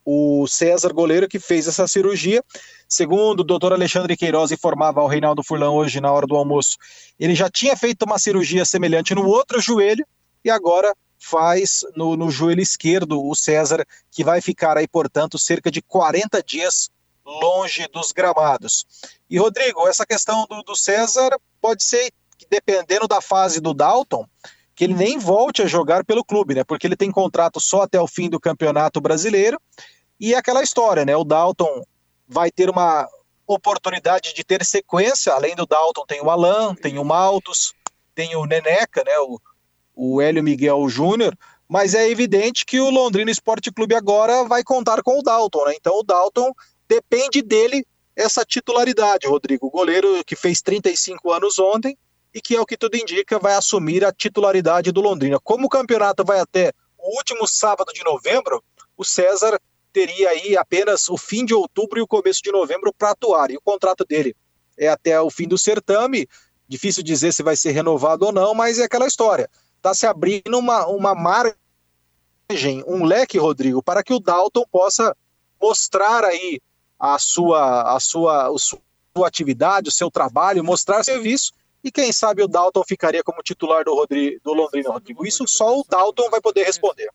[0.05, 2.43] O César, goleiro, que fez essa cirurgia.
[2.89, 6.77] Segundo o doutor Alexandre Queiroz informava ao Reinaldo Furlan hoje, na hora do almoço,
[7.19, 10.05] ele já tinha feito uma cirurgia semelhante no outro joelho
[10.45, 15.71] e agora faz no, no joelho esquerdo o César, que vai ficar aí, portanto, cerca
[15.71, 16.91] de 40 dias
[17.25, 18.85] longe dos gramados.
[19.31, 21.31] E, Rodrigo, essa questão do, do César
[21.61, 24.27] pode ser que, dependendo da fase do Dalton,
[24.75, 26.65] que ele nem volte a jogar pelo clube, né?
[26.65, 29.61] Porque ele tem contrato só até o fim do Campeonato Brasileiro.
[30.19, 31.17] E é aquela história, né?
[31.17, 31.85] O Dalton
[32.27, 33.07] vai ter uma
[33.47, 35.33] oportunidade de ter sequência.
[35.33, 37.75] Além do Dalton, tem o Alan, tem o Maltos,
[38.15, 39.19] tem o Neneca, né?
[39.21, 39.41] O,
[39.95, 41.37] o Hélio Miguel Júnior,
[41.69, 45.75] mas é evidente que o Londrina Esporte Clube agora vai contar com o Dalton, né?
[45.75, 46.53] Então o Dalton
[46.89, 49.67] depende dele essa titularidade, Rodrigo.
[49.67, 51.97] O goleiro que fez 35 anos ontem
[52.35, 55.39] e que é o que tudo indica vai assumir a titularidade do Londrina.
[55.43, 58.63] Como o campeonato vai até o último sábado de novembro,
[58.97, 59.59] o César
[59.93, 63.51] teria aí apenas o fim de outubro e o começo de novembro para atuar.
[63.51, 64.35] E o contrato dele
[64.79, 66.27] é até o fim do certame.
[66.69, 69.49] Difícil dizer se vai ser renovado ou não, mas é aquela história
[69.83, 75.16] está se abrindo uma, uma margem, um leque, Rodrigo, para que o Dalton possa
[75.61, 76.61] mostrar aí
[76.99, 82.45] a sua, a sua, a sua atividade, o seu trabalho, mostrar serviço, e quem sabe
[82.45, 85.27] o Dalton ficaria como titular do, Rodrigo, do Londrina, Rodrigo.
[85.27, 87.11] Isso só o Dalton vai poder responder.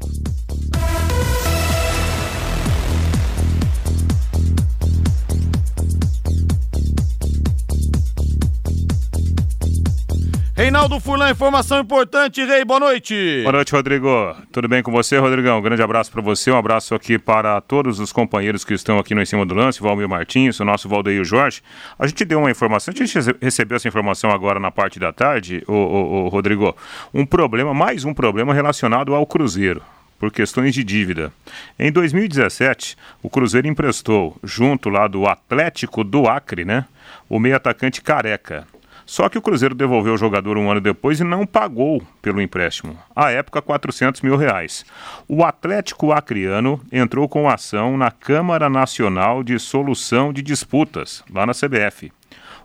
[10.55, 13.39] Reinaldo Furlan, informação importante, Rei, boa noite.
[13.41, 14.35] Boa noite, Rodrigo.
[14.51, 15.57] Tudo bem com você, Rodrigão?
[15.57, 19.15] Um grande abraço para você, um abraço aqui para todos os companheiros que estão aqui
[19.15, 21.63] no Em Cima do Lance, Valmir Martins, o nosso Valdeir Jorge.
[21.97, 25.63] A gente deu uma informação, a gente recebeu essa informação agora na parte da tarde,
[25.67, 26.77] o, o, o Rodrigo,
[27.11, 29.81] um problema, mais um problema relacionado ao Cruzeiro
[30.19, 31.33] por questões de dívida.
[31.79, 36.85] Em 2017, o Cruzeiro emprestou, junto lá do Atlético do Acre, né,
[37.27, 38.67] o meio atacante Careca.
[39.05, 42.97] Só que o Cruzeiro devolveu o jogador um ano depois e não pagou pelo empréstimo.
[43.15, 44.85] À época, 400 mil reais.
[45.27, 51.53] O Atlético Acreano entrou com ação na Câmara Nacional de Solução de Disputas, lá na
[51.53, 52.11] CBF.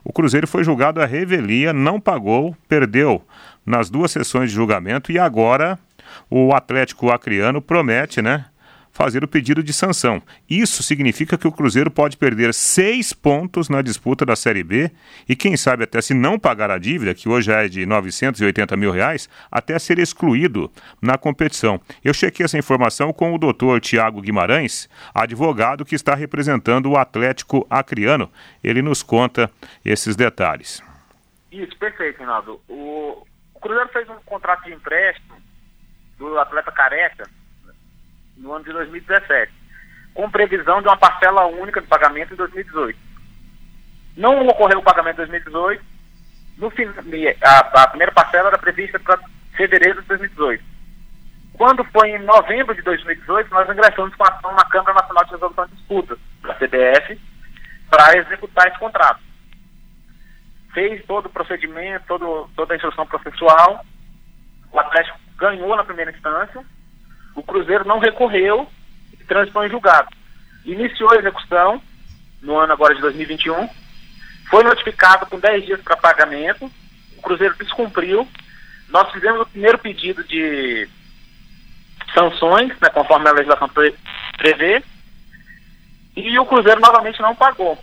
[0.03, 3.21] O Cruzeiro foi julgado à revelia, não pagou, perdeu
[3.65, 5.77] nas duas sessões de julgamento e agora
[6.29, 8.45] o Atlético Acreano promete, né?
[9.01, 10.21] Fazer o pedido de sanção.
[10.49, 14.91] Isso significa que o Cruzeiro pode perder seis pontos na disputa da Série B
[15.25, 18.91] e, quem sabe, até se não pagar a dívida, que hoje é de 980 mil
[18.91, 20.69] reais, até ser excluído
[21.01, 21.79] na competição.
[22.03, 27.65] Eu chequei essa informação com o doutor Tiago Guimarães, advogado que está representando o Atlético
[27.69, 28.29] Acreano.
[28.61, 29.49] Ele nos conta
[29.85, 30.83] esses detalhes.
[31.49, 32.59] Isso, perfeito, Reinaldo.
[32.67, 35.37] O, o Cruzeiro fez um contrato de empréstimo
[36.17, 37.39] do atleta Careca
[38.39, 39.51] no ano de 2017,
[40.13, 42.97] com previsão de uma parcela única de pagamento em 2018.
[44.17, 45.83] Não ocorreu o pagamento em 2018,
[46.57, 46.67] no
[47.41, 49.19] a, a primeira parcela era prevista para
[49.55, 50.63] fevereiro de 2018.
[51.53, 55.65] Quando foi em novembro de 2018, nós ingressamos com ação na Câmara Nacional de Resolução
[55.67, 57.19] de Disputas, da CBF,
[57.89, 59.19] para executar esse contrato.
[60.73, 63.85] Fez todo o procedimento, todo, toda a instrução processual,
[64.71, 66.63] o Atlético ganhou na primeira instância,
[67.35, 68.67] o Cruzeiro não recorreu
[69.13, 70.09] e transitou em julgado.
[70.65, 71.81] Iniciou a execução
[72.41, 73.69] no ano agora de 2021,
[74.49, 76.71] foi notificado com 10 dias para pagamento,
[77.17, 78.27] o Cruzeiro descumpriu,
[78.89, 80.87] nós fizemos o primeiro pedido de
[82.13, 83.69] sanções, né, conforme a legislação
[84.37, 84.83] prevê,
[86.15, 87.77] e o Cruzeiro novamente não pagou.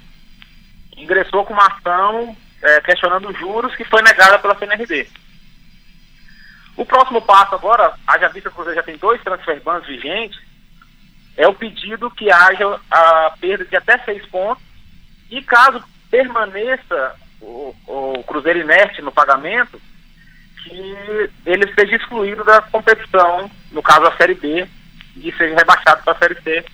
[0.97, 5.07] Ingressou com uma ação é, questionando juros que foi negada pela CNRD.
[6.77, 10.39] O próximo passo agora, haja vista que o Cruzeiro já tem dois transfer bans vigentes,
[11.37, 14.63] é o pedido que haja a perda de até seis pontos
[15.31, 19.81] e caso permaneça o, o Cruzeiro inerte no pagamento,
[20.63, 24.67] que ele seja excluído da competição, no caso a Série B,
[25.17, 26.65] e seja rebaixado para a Série C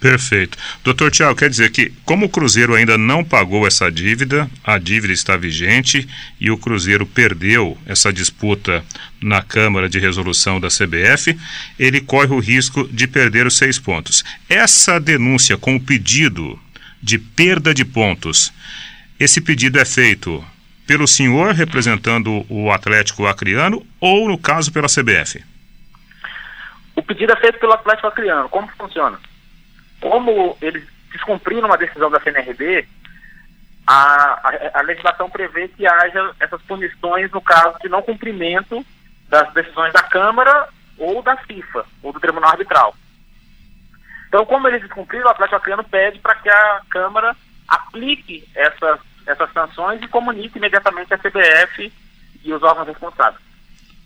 [0.00, 0.56] Perfeito.
[0.82, 5.12] Doutor Tiago, quer dizer que, como o Cruzeiro ainda não pagou essa dívida, a dívida
[5.12, 6.08] está vigente
[6.40, 8.82] e o Cruzeiro perdeu essa disputa
[9.20, 11.38] na Câmara de Resolução da CBF,
[11.78, 14.24] ele corre o risco de perder os seis pontos.
[14.48, 16.58] Essa denúncia com o pedido
[17.02, 18.50] de perda de pontos,
[19.18, 20.42] esse pedido é feito
[20.86, 25.44] pelo senhor representando o Atlético Acreano ou, no caso, pela CBF?
[26.96, 28.48] O pedido é feito pelo Atlético Acreano.
[28.48, 29.18] Como funciona?
[30.00, 32.86] Como eles descumpriram uma decisão da CNRD,
[33.86, 38.84] a, a, a, legislação prevê que haja essas punições no caso de não cumprimento
[39.28, 42.94] das decisões da Câmara ou da FIFA, ou do Tribunal Arbitral.
[44.28, 47.34] Então, como eles descumpriram, o Atlético Acreano pede para que a Câmara
[47.66, 51.92] aplique essas, essas sanções e comunique imediatamente a CBF
[52.44, 53.42] e os órgãos responsáveis.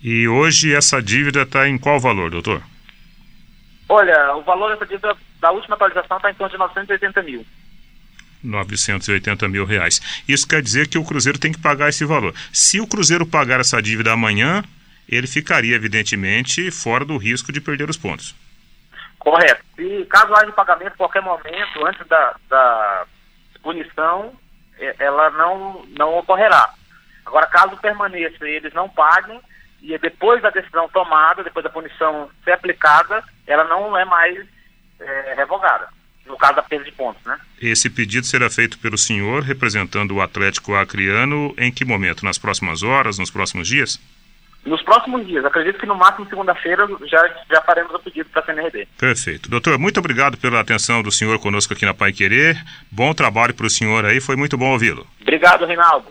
[0.02, 2.62] E hoje essa dívida está em qual valor, doutor?
[3.88, 7.46] Olha, o valor dessa dívida da última atualização está em torno de 980 mil.
[8.42, 10.22] 980 mil reais.
[10.28, 12.34] Isso quer dizer que o Cruzeiro tem que pagar esse valor.
[12.52, 14.62] Se o Cruzeiro pagar essa dívida amanhã,
[15.08, 18.34] ele ficaria, evidentemente, fora do risco de perder os pontos.
[19.18, 19.64] Correto.
[19.78, 23.06] E caso haja pagamento em qualquer momento, antes da, da
[23.62, 24.32] punição,
[24.98, 26.74] ela não, não ocorrerá.
[27.24, 29.40] Agora, caso permaneça e eles não paguem,
[29.84, 34.38] e depois da decisão tomada, depois da punição ser aplicada, ela não é mais
[34.98, 35.88] é, revogada.
[36.24, 37.38] No caso da perda de pontos, né?
[37.60, 42.24] Esse pedido será feito pelo senhor, representando o Atlético Acreano, em que momento?
[42.24, 44.00] Nas próximas horas, nos próximos dias?
[44.64, 45.44] Nos próximos dias.
[45.44, 48.88] Acredito que no máximo segunda-feira já, já faremos o pedido para a CNRD.
[48.96, 49.50] Perfeito.
[49.50, 52.56] Doutor, muito obrigado pela atenção do senhor conosco aqui na Pai Querer.
[52.90, 55.06] Bom trabalho para o senhor aí, foi muito bom ouvi-lo.
[55.20, 56.10] Obrigado, Reinaldo.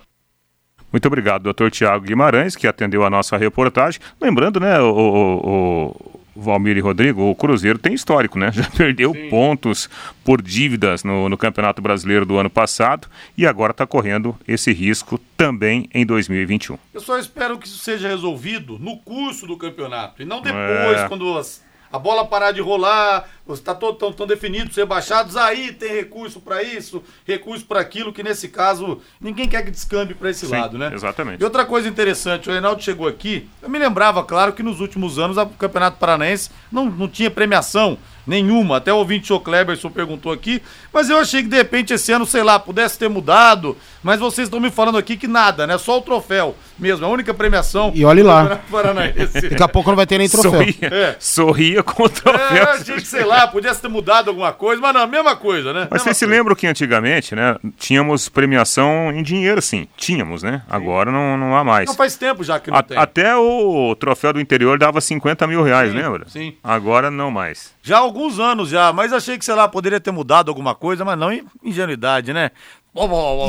[0.94, 4.00] Muito obrigado, doutor Tiago Guimarães, que atendeu a nossa reportagem.
[4.22, 8.52] Lembrando, né, o, o, o Valmir e Rodrigo, o Cruzeiro tem histórico, né?
[8.54, 9.28] Já perdeu Sim.
[9.28, 9.90] pontos
[10.24, 15.20] por dívidas no, no, Campeonato Brasileiro do ano passado e agora está correndo esse risco
[15.36, 16.78] também em 2021.
[16.94, 21.08] Eu só espero que isso seja resolvido no curso do campeonato e não depois, é...
[21.08, 25.72] quando as, a bola parar de rolar, está todo tão, tão definido, ser baixados, aí
[25.72, 30.32] tem recurso para isso, recurso para aquilo, que nesse caso ninguém quer que descambe para
[30.32, 30.90] esse Sim, lado, né?
[30.92, 31.40] exatamente.
[31.40, 35.20] E outra coisa interessante, o Reinaldo chegou aqui, eu me lembrava, claro, que nos últimos
[35.20, 38.78] anos o Campeonato Paranaense não, não tinha premiação nenhuma.
[38.78, 40.62] Até o ouvinte o Kleberson perguntou aqui,
[40.94, 44.48] mas eu achei que de repente esse ano, sei lá, pudesse ter mudado, mas vocês
[44.48, 45.78] estão me falando aqui que nada, né?
[45.78, 47.92] Só o troféu mesmo, a única premiação.
[47.94, 48.60] E olhe lá.
[48.72, 49.42] Paranaense.
[49.50, 50.52] Daqui a pouco não vai ter nem troféu.
[50.52, 51.16] Sorria, É.
[51.20, 52.58] sorria com o É, troféu.
[52.58, 55.72] eu achei que, sei lá, pudesse ter mudado alguma coisa, mas não, a mesma coisa,
[55.74, 55.82] né?
[55.90, 59.88] Mas Mesma vocês se lembram que antigamente, né, tínhamos premiação em dinheiro, sim.
[59.98, 60.62] Tínhamos, né?
[60.70, 61.88] Agora não, não há mais.
[61.88, 62.98] Não faz tempo já que não A- tem.
[62.98, 66.26] até o troféu do interior dava 50 mil reais, Sim, lembra?
[66.28, 66.56] sim.
[66.64, 67.72] Agora não mais.
[67.82, 71.04] Já há alguns anos já, mas achei que, sei lá, poderia ter mudado alguma coisa,
[71.04, 71.32] mas não
[71.64, 72.52] ingenuidade, né?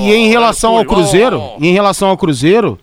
[0.01, 2.81] E em relação ao Cruzeiro, em relação ao Cruzeiro,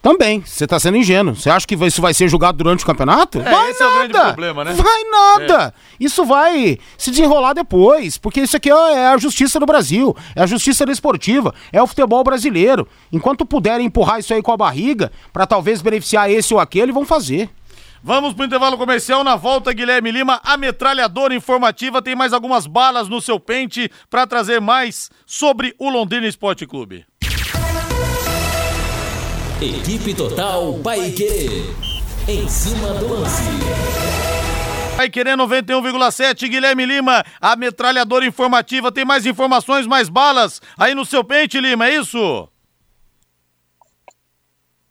[0.00, 1.34] também, você tá sendo ingênuo.
[1.34, 3.40] Você acha que isso vai ser julgado durante o campeonato?
[3.40, 4.26] É, vai esse é o grande nada.
[4.28, 4.72] problema, né?
[4.72, 5.74] Vai nada.
[6.00, 10.46] Isso vai se desenrolar depois, porque isso aqui é a justiça do Brasil, é a
[10.46, 12.88] justiça desportiva, é o futebol brasileiro.
[13.12, 17.04] Enquanto puderem empurrar isso aí com a barriga, pra talvez beneficiar esse ou aquele, vão
[17.04, 17.50] fazer.
[18.02, 19.24] Vamos pro intervalo comercial.
[19.24, 24.26] Na volta, Guilherme Lima, a metralhadora informativa tem mais algumas balas no seu pente para
[24.26, 27.04] trazer mais sobre o Londrina Esporte Clube.
[29.60, 31.64] Equipe Total Paiquerê.
[32.28, 33.42] Em cima do lance.
[34.96, 41.04] Vai querer 91,7, Guilherme Lima, a metralhadora informativa tem mais informações, mais balas aí no
[41.04, 42.48] seu pente, Lima, é isso?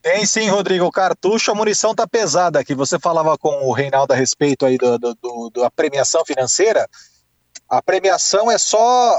[0.10, 0.86] Tem sim, Rodrigo.
[0.86, 2.74] O cartucho, a munição tá pesada aqui.
[2.74, 6.88] Você falava com o Reinaldo a respeito aí do, do- do- da premiação financeira.
[7.70, 9.14] A premiação é só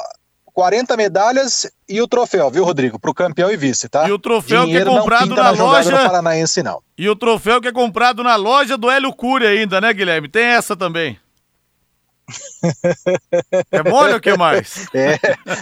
[0.46, 2.98] 40 medalhas e o troféu, viu, Rodrigo?
[2.98, 4.08] Pro campeão e vice, tá?
[4.08, 6.82] E o troféu que é Dinheiro não comprado na jogada loja- do Paranaense, não.
[6.96, 10.28] E o troféu que é comprado na loja do Hélio Cury ainda, né, Guilherme?
[10.28, 11.18] Tem essa também.
[13.72, 14.86] é mole ou o que mais?
[14.94, 15.18] É,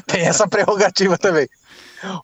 [0.06, 1.48] tem essa prerrogativa também.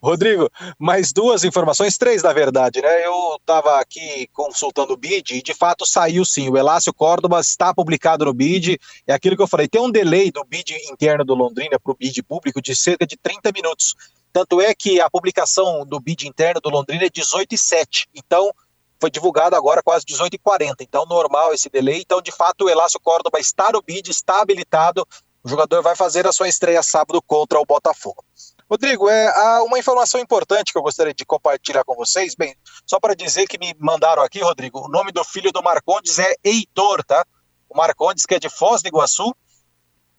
[0.02, 3.06] Rodrigo, mais duas informações, três na verdade, né?
[3.06, 6.48] Eu estava aqui consultando o BID e de fato saiu sim.
[6.48, 8.78] O Elácio Córdoba está publicado no BID.
[9.06, 11.96] É aquilo que eu falei, tem um delay do BID interno do Londrina para o
[11.96, 13.94] BID público de cerca de 30 minutos.
[14.32, 18.08] Tanto é que a publicação do BID interno do Londrina é 18 e 7.
[18.14, 18.50] Então,
[18.98, 20.82] foi divulgado agora quase 18 e 40.
[20.82, 22.00] Então, normal esse delay.
[22.00, 25.06] Então, de fato, o Elácio Córdoba está no BID, está habilitado.
[25.44, 28.24] O jogador vai fazer a sua estreia sábado contra o Botafogo.
[28.72, 32.34] Rodrigo, é há uma informação importante que eu gostaria de compartilhar com vocês.
[32.34, 32.56] Bem,
[32.86, 36.32] só para dizer que me mandaram aqui, Rodrigo, o nome do filho do Marcondes é
[36.42, 37.22] Heitor, tá?
[37.68, 39.36] O Marcondes, que é de Foz do Iguaçu,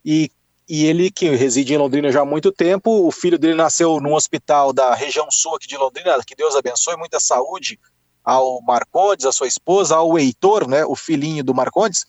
[0.06, 0.30] e,
[0.70, 3.08] e ele que reside em Londrina já há muito tempo.
[3.08, 6.16] O filho dele nasceu num hospital da região sul aqui de Londrina.
[6.24, 7.80] Que Deus abençoe, muita saúde
[8.24, 12.06] ao Marcondes, a sua esposa, ao Heitor, né, o filhinho do Marcondes.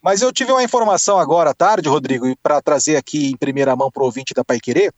[0.00, 3.90] Mas eu tive uma informação agora à tarde, Rodrigo, para trazer aqui em primeira mão
[3.90, 4.94] para o ouvinte da Pai Querer.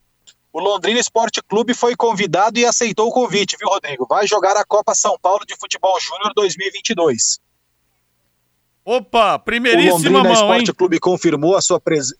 [0.52, 4.06] O Londrina Esporte Clube foi convidado e aceitou o convite, viu, Rodrigo?
[4.08, 7.38] Vai jogar a Copa São Paulo de Futebol Júnior 2022.
[8.84, 10.34] Opa, o primeiríssima Londrina mão, hein?
[10.34, 12.18] Esporte Clube confirmou a sua presença.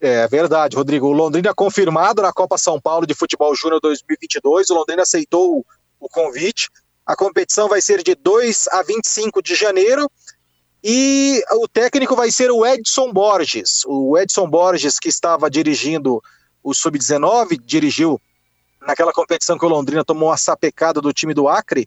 [0.00, 1.06] É verdade, Rodrigo.
[1.06, 4.70] O Londrina confirmado na Copa São Paulo de Futebol Júnior 2022.
[4.70, 5.64] O Londrina aceitou o,
[6.00, 6.68] o convite.
[7.06, 10.10] A competição vai ser de 2 a 25 de janeiro.
[10.82, 13.82] E o técnico vai ser o Edson Borges.
[13.86, 16.22] O Edson Borges, que estava dirigindo
[16.64, 18.20] o Sub-19, dirigiu
[18.86, 21.86] naquela competição que o Londrina tomou uma sapecada do time do Acre.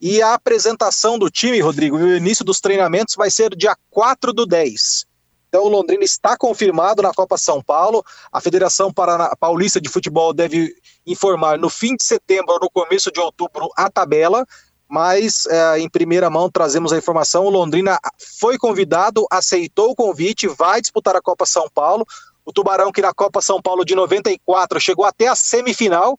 [0.00, 4.44] E a apresentação do time, Rodrigo, o início dos treinamentos vai ser dia 4 do
[4.44, 5.06] 10.
[5.48, 8.04] Então o Londrina está confirmado na Copa São Paulo.
[8.30, 8.92] A Federação
[9.40, 10.74] Paulista de Futebol deve
[11.06, 14.44] informar no fim de setembro ou no começo de outubro a tabela.
[14.90, 17.98] Mas eh, em primeira mão trazemos a informação: o Londrina
[18.38, 22.06] foi convidado, aceitou o convite, vai disputar a Copa São Paulo.
[22.48, 26.18] O Tubarão, que na Copa São Paulo de 94 chegou até a semifinal,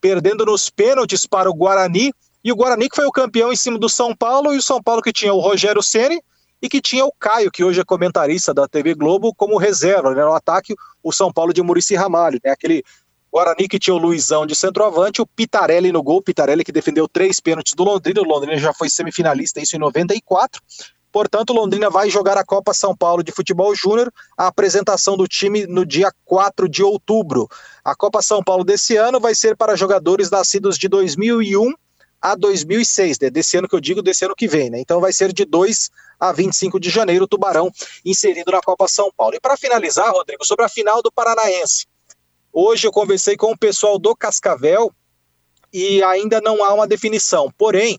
[0.00, 2.12] perdendo nos pênaltis para o Guarani.
[2.42, 4.82] E o Guarani que foi o campeão em cima do São Paulo, e o São
[4.82, 6.20] Paulo que tinha o Rogério Ceni
[6.60, 10.24] e que tinha o Caio, que hoje é comentarista da TV Globo, como reserva, né,
[10.24, 12.82] no ataque, o São Paulo de Murici Ramalho, né, aquele
[13.32, 17.38] Guarani que tinha o Luizão de centroavante, o Pitarelli no gol, Pitarelli que defendeu três
[17.38, 20.60] pênaltis do Londrina, o Londrina já foi semifinalista, isso em 94,
[21.12, 25.66] portanto Londrina vai jogar a Copa São Paulo de Futebol Júnior, a apresentação do time
[25.66, 27.48] no dia 4 de outubro.
[27.84, 31.72] A Copa São Paulo desse ano vai ser para jogadores nascidos de 2001
[32.20, 33.30] a 2006, né?
[33.30, 34.80] desse ano que eu digo, desse ano que vem, né?
[34.80, 37.70] Então vai ser de 2 a 25 de janeiro, o Tubarão
[38.04, 39.36] inserido na Copa São Paulo.
[39.36, 41.86] E para finalizar, Rodrigo, sobre a final do Paranaense.
[42.52, 44.92] Hoje eu conversei com o pessoal do Cascavel
[45.72, 47.52] e ainda não há uma definição.
[47.56, 47.98] Porém,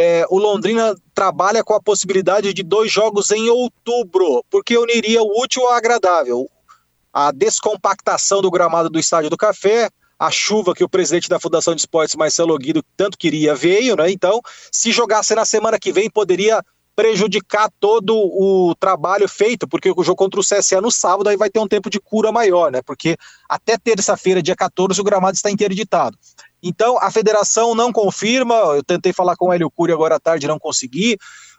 [0.00, 5.42] é, o Londrina trabalha com a possibilidade de dois jogos em outubro, porque uniria o
[5.42, 6.48] útil ao agradável.
[7.12, 11.74] A descompactação do gramado do Estádio do Café, a chuva que o presidente da Fundação
[11.74, 14.08] de Esportes, Marcelo Guido, tanto queria, veio, né?
[14.08, 14.40] Então,
[14.70, 16.62] se jogasse na semana que vem, poderia
[16.94, 21.50] prejudicar todo o trabalho feito, porque o jogo contra o CSA no sábado aí vai
[21.50, 22.82] ter um tempo de cura maior, né?
[22.82, 23.16] Porque
[23.48, 26.16] até terça-feira, dia 14, o gramado está interditado.
[26.62, 30.48] Então, a federação não confirma, eu tentei falar com o Hélio Cury agora à tarde,
[30.48, 31.16] não consegui,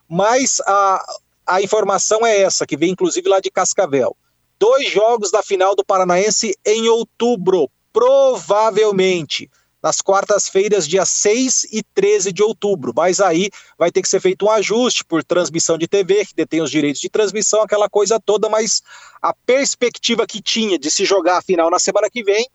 [0.08, 1.06] mas a,
[1.47, 4.16] a informação é essa, que vem inclusive lá de Cascavel.
[4.60, 9.50] Dois jogos da final do Paranaense em outubro, provavelmente
[9.82, 12.93] nas quartas-feiras, dia 6 e 13 de outubro.
[12.95, 16.62] Mas aí vai ter que ser feito um ajuste por transmissão de TV, que detém
[16.62, 18.82] os direitos de transmissão, aquela coisa toda, mas
[19.22, 22.47] a perspectiva que tinha de se jogar a final na semana que vem,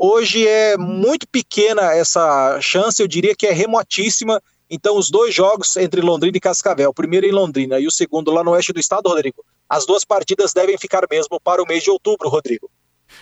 [0.00, 4.42] hoje é muito pequena essa chance, eu diria que é remotíssima.
[4.70, 8.30] Então, os dois jogos entre Londrina e Cascavel, o primeiro em Londrina e o segundo
[8.30, 11.82] lá no oeste do estado, Rodrigo, as duas partidas devem ficar mesmo para o mês
[11.82, 12.70] de outubro, Rodrigo.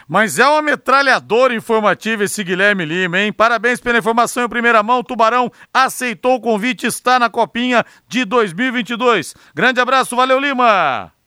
[0.07, 3.33] Mas é uma metralhadora informativa esse Guilherme Lima, hein?
[3.33, 5.01] Parabéns pela informação em primeira mão.
[5.01, 9.35] O Tubarão aceitou o convite, está na Copinha de 2022.
[9.55, 11.18] Grande abraço, valeu Lima!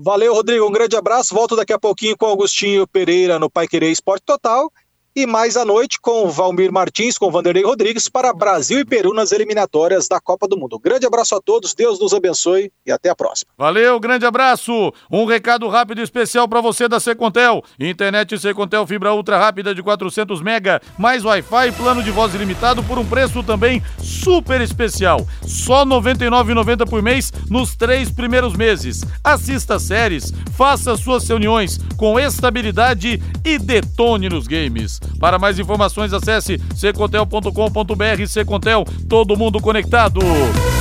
[0.00, 0.64] Valeu, Rodrigo.
[0.64, 1.34] Um grande abraço.
[1.34, 4.70] Volto daqui a pouquinho com Augustinho Pereira no Pai Querer Esporte Total
[5.14, 9.32] e mais à noite com Valmir Martins, com Vanderlei Rodrigues para Brasil e Peru nas
[9.32, 10.78] eliminatórias da Copa do Mundo.
[10.78, 13.50] Grande abraço a todos, Deus nos abençoe e até a próxima.
[13.56, 14.92] Valeu, grande abraço.
[15.10, 17.62] Um recado rápido e especial para você da Secontel.
[17.78, 22.98] Internet Secontel fibra ultra rápida de 400 mega, mais Wi-Fi, plano de voz ilimitado por
[22.98, 25.26] um preço também super especial.
[25.42, 29.02] Só R$ 99,90 por mês nos três primeiros meses.
[29.22, 34.97] Assista séries, faça suas reuniões com estabilidade e detone nos games.
[35.18, 38.26] Para mais informações, acesse secontel.com.br.
[38.26, 40.20] Secontel, todo mundo conectado.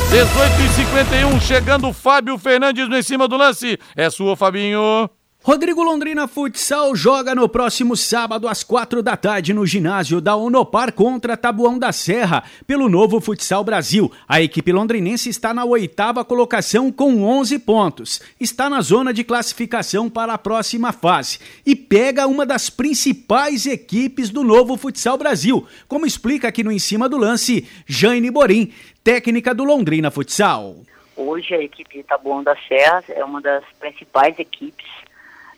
[0.10, 3.78] 18 e 51 chegando Fábio Fernandes no em cima do lance.
[3.96, 5.10] É sua, Fabinho.
[5.48, 10.92] Rodrigo Londrina Futsal joga no próximo sábado às quatro da tarde no ginásio da Unopar
[10.92, 14.12] contra Tabuão da Serra pelo novo Futsal Brasil.
[14.28, 18.22] A equipe londrinense está na oitava colocação com 11 pontos.
[18.38, 24.30] Está na zona de classificação para a próxima fase e pega uma das principais equipes
[24.30, 29.56] do novo Futsal Brasil, como explica aqui no Em Cima do Lance Jane Borim, técnica
[29.56, 30.76] do Londrina Futsal.
[31.16, 34.86] Hoje a equipe Tabuão da Serra é uma das principais equipes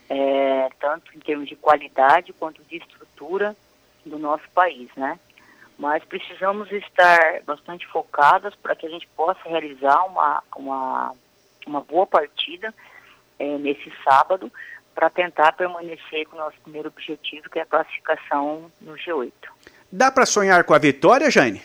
[0.10, 3.56] é, tanto em termos de qualidade quanto de estrutura
[4.06, 5.20] do nosso país, né?
[5.78, 11.14] Mas precisamos estar bastante focadas para que a gente possa realizar uma, uma,
[11.66, 12.74] uma boa partida
[13.38, 14.52] é, nesse sábado
[14.94, 19.32] para tentar permanecer com o nosso primeiro objetivo, que é a classificação no G8.
[19.90, 21.62] Dá para sonhar com a vitória, Jane?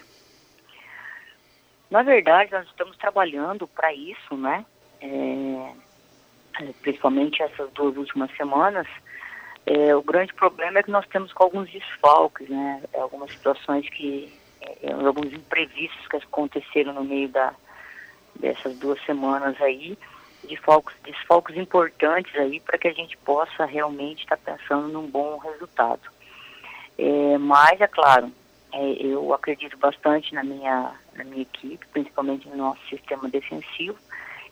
[1.91, 4.65] Na verdade, nós estamos trabalhando para isso, né?
[5.01, 5.73] É,
[6.83, 8.87] principalmente essas duas últimas semanas,
[9.67, 12.83] é, o grande problema é que nós temos com alguns desfalques, né?
[12.93, 14.33] É, algumas situações que,
[14.83, 17.55] é, alguns imprevistos que aconteceram no meio da,
[18.37, 19.97] dessas duas semanas aí,
[20.47, 25.39] desfalques, desfalques importantes aí para que a gente possa realmente estar tá pensando num bom
[25.39, 26.03] resultado.
[26.99, 28.31] É, mas, é claro,
[28.73, 33.97] é, eu acredito bastante na minha, na minha equipe, principalmente no nosso sistema defensivo,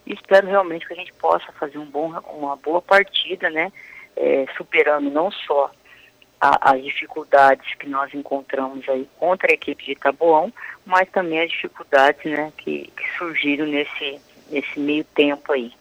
[0.07, 3.73] e espero realmente que a gente possa fazer um bom, uma boa partida, né?
[4.17, 5.71] É, superando não só
[6.41, 10.53] a, as dificuldades que nós encontramos aí contra a equipe de Taboão,
[10.85, 15.73] mas também as dificuldades né, que, que surgiram nesse, nesse meio tempo aí.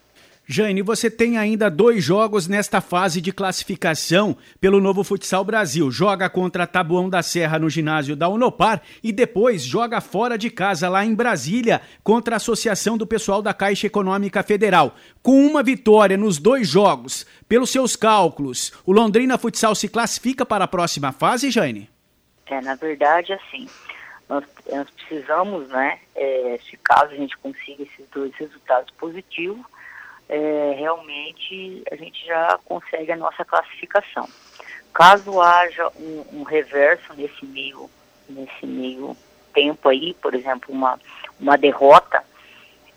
[0.54, 5.89] Jane, você tem ainda dois jogos nesta fase de classificação pelo Novo Futsal Brasil.
[5.89, 10.89] Joga contra Tabuão da Serra no ginásio da Unopar e depois joga fora de casa
[10.89, 14.93] lá em Brasília contra a Associação do Pessoal da Caixa Econômica Federal.
[15.24, 20.66] Com uma vitória nos dois jogos, pelos seus cálculos, o Londrina Futsal se classifica para
[20.66, 21.89] a próxima fase, Jane?
[22.47, 23.70] É, na verdade, assim,
[24.28, 29.66] nós, nós precisamos, né, é, se caso a gente consiga esses dois resultados positivos,
[30.32, 34.27] é, realmente a gente já consegue a nossa classificação.
[34.93, 37.89] Caso haja um, um, reverso nesse meio,
[38.29, 39.15] nesse meio
[39.53, 40.97] tempo aí, por exemplo, uma,
[41.38, 42.23] uma derrota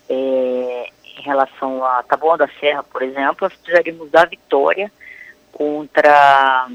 [0.09, 4.89] é, em relação a Taboão da Serra, por exemplo, nós precisaríamos da vitória
[5.51, 6.69] contra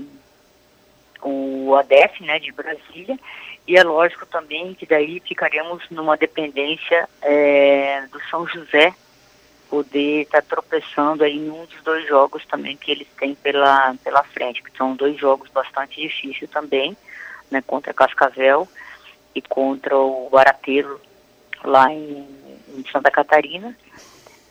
[1.22, 3.18] o ADEF, né, de Brasília,
[3.66, 8.94] e é lógico também que daí ficaríamos numa dependência é, do São José,
[9.70, 13.94] poder estar tá tropeçando aí em um dos dois jogos também que eles têm pela,
[14.02, 16.96] pela frente, que são dois jogos bastante difíceis também,
[17.48, 18.68] né, contra Cascavel
[19.32, 21.00] e contra o Barateiro
[21.62, 22.26] lá em,
[22.74, 23.76] em Santa Catarina,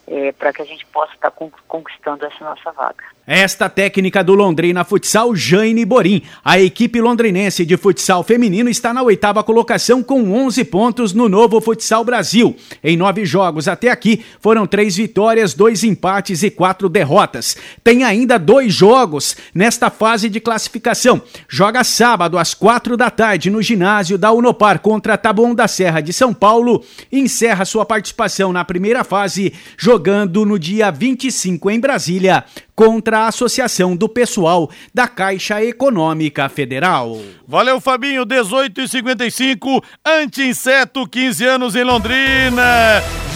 [0.09, 3.03] é, para que a gente possa estar tá conquistando essa nossa vaga.
[3.27, 6.23] Esta técnica do Londrina Futsal, Jane Borim.
[6.43, 11.61] A equipe londrinense de futsal feminino está na oitava colocação com 11 pontos no novo
[11.61, 12.55] Futsal Brasil.
[12.83, 17.55] Em nove jogos até aqui, foram três vitórias, dois empates e quatro derrotas.
[17.83, 21.21] Tem ainda dois jogos nesta fase de classificação.
[21.47, 26.13] Joga sábado às quatro da tarde no ginásio da Unopar contra Taboão da Serra de
[26.13, 29.98] São Paulo encerra sua participação na primeira fase jogando
[30.45, 32.43] no dia 25 em Brasília
[32.75, 37.19] contra a Associação do Pessoal da Caixa Econômica Federal.
[37.45, 42.63] Valeu, Fabinho, 18 e 55 Anti-inseto, 15 anos em Londrina.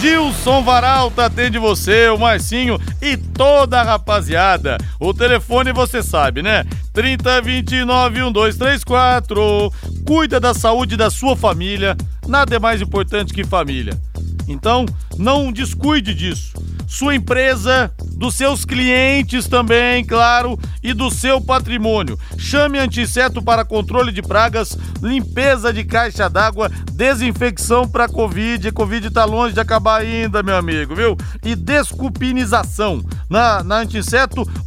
[0.00, 4.78] Gilson Varalta atende você, o Marcinho e toda a rapaziada.
[4.98, 6.64] O telefone você sabe, né?
[6.94, 9.72] 3029 1234.
[10.06, 11.96] Cuida da saúde da sua família.
[12.26, 13.92] Nada é mais importante que família.
[14.48, 14.86] Então,
[15.16, 16.52] não descuide disso.
[16.86, 22.18] Sua empresa, dos seus clientes também, claro, e do seu patrimônio.
[22.38, 28.70] Chame Antisseto para controle de pragas, limpeza de caixa d'água, desinfecção para Covid.
[28.72, 31.16] Covid está longe de acabar ainda, meu amigo, viu?
[31.42, 33.02] E descupinização.
[33.28, 33.84] Na, na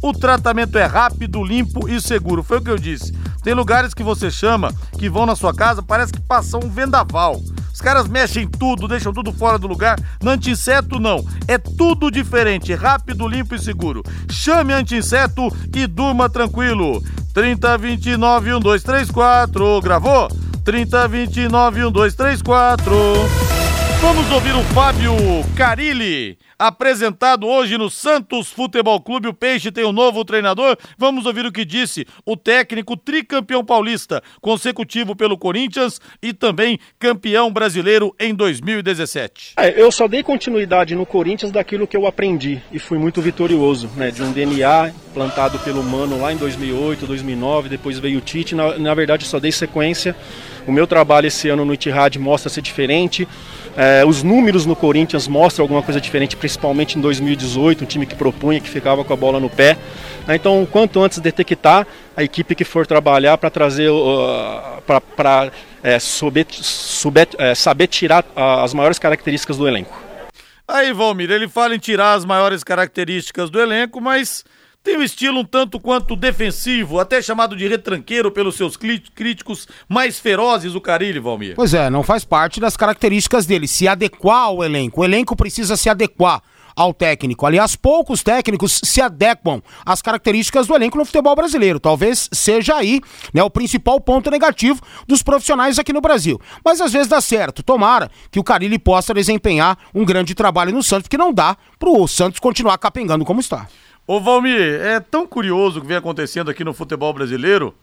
[0.02, 2.42] o tratamento é rápido, limpo e seguro.
[2.42, 3.12] Foi o que eu disse.
[3.42, 7.40] Tem lugares que você chama, que vão na sua casa, parece que passam um vendaval.
[7.72, 9.98] Os caras mexem tudo, deixam tudo fora do lugar.
[10.22, 11.24] No anti-inseto, não.
[11.46, 14.02] É tudo diferente, rápido, limpo e seguro.
[14.30, 17.02] Chame anti-inseto e durma tranquilo.
[17.32, 19.80] 3029 1234.
[19.80, 20.28] Gravou?
[20.64, 23.57] 3029 1234.
[24.00, 25.12] Vamos ouvir o Fábio
[25.56, 29.26] Carilli apresentado hoje no Santos Futebol Clube.
[29.26, 30.76] O Peixe tem um novo treinador.
[30.96, 37.52] Vamos ouvir o que disse o técnico tricampeão paulista, consecutivo pelo Corinthians e também campeão
[37.52, 39.54] brasileiro em 2017.
[39.56, 43.90] É, eu só dei continuidade no Corinthians daquilo que eu aprendi e fui muito vitorioso,
[43.96, 44.12] né?
[44.12, 48.54] De um DNA plantado pelo Mano lá em 2008, 2009, depois veio o Tite.
[48.54, 50.14] Na, na verdade, só dei sequência.
[50.68, 53.26] O meu trabalho esse ano no Itihad mostra ser diferente.
[53.80, 58.16] É, os números no Corinthians mostram alguma coisa diferente, principalmente em 2018, um time que
[58.16, 59.78] propunha, que ficava com a bola no pé.
[60.26, 64.82] Né, então, quanto antes detectar a equipe que for trabalhar para trazer, uh,
[65.16, 65.52] para
[65.84, 69.96] é, é, saber tirar as maiores características do elenco.
[70.66, 74.44] Aí, Valmir, ele fala em tirar as maiores características do elenco, mas
[74.82, 80.18] tem um estilo um tanto quanto defensivo, até chamado de retranqueiro pelos seus críticos mais
[80.18, 81.54] ferozes, o Carilli, Valmir.
[81.56, 85.00] Pois é, não faz parte das características dele, se adequar ao elenco.
[85.00, 86.42] O elenco precisa se adequar
[86.78, 87.44] ao técnico.
[87.44, 91.80] Aliás, poucos técnicos se adequam às características do elenco no futebol brasileiro.
[91.80, 93.00] Talvez seja aí
[93.34, 96.40] né, o principal ponto negativo dos profissionais aqui no Brasil.
[96.64, 97.64] Mas às vezes dá certo.
[97.64, 101.90] Tomara que o Carilli possa desempenhar um grande trabalho no Santos, porque não dá para
[101.90, 103.66] o Santos continuar capengando como está.
[104.10, 107.74] Ô Valmir, é tão curioso o que vem acontecendo aqui no futebol brasileiro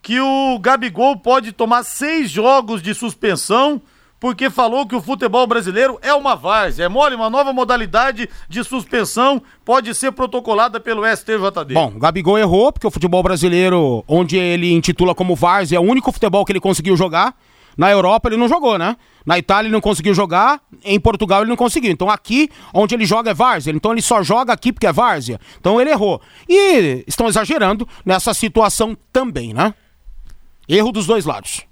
[0.00, 3.82] que o Gabigol pode tomar seis jogos de suspensão
[4.20, 6.84] porque falou que o futebol brasileiro é uma várzea.
[6.84, 11.74] É mole, uma nova modalidade de suspensão pode ser protocolada pelo STJD.
[11.74, 15.82] Bom, o Gabigol errou, porque o futebol brasileiro, onde ele intitula como várzea, é o
[15.82, 17.34] único futebol que ele conseguiu jogar.
[17.76, 18.96] Na Europa ele não jogou, né?
[19.24, 21.90] Na Itália ele não conseguiu jogar, em Portugal ele não conseguiu.
[21.90, 23.72] Então aqui, onde ele joga é várzea.
[23.72, 25.40] Então ele só joga aqui porque é várzea.
[25.58, 26.20] Então ele errou.
[26.48, 29.74] E estão exagerando nessa situação também, né?
[30.68, 31.62] Erro dos dois lados.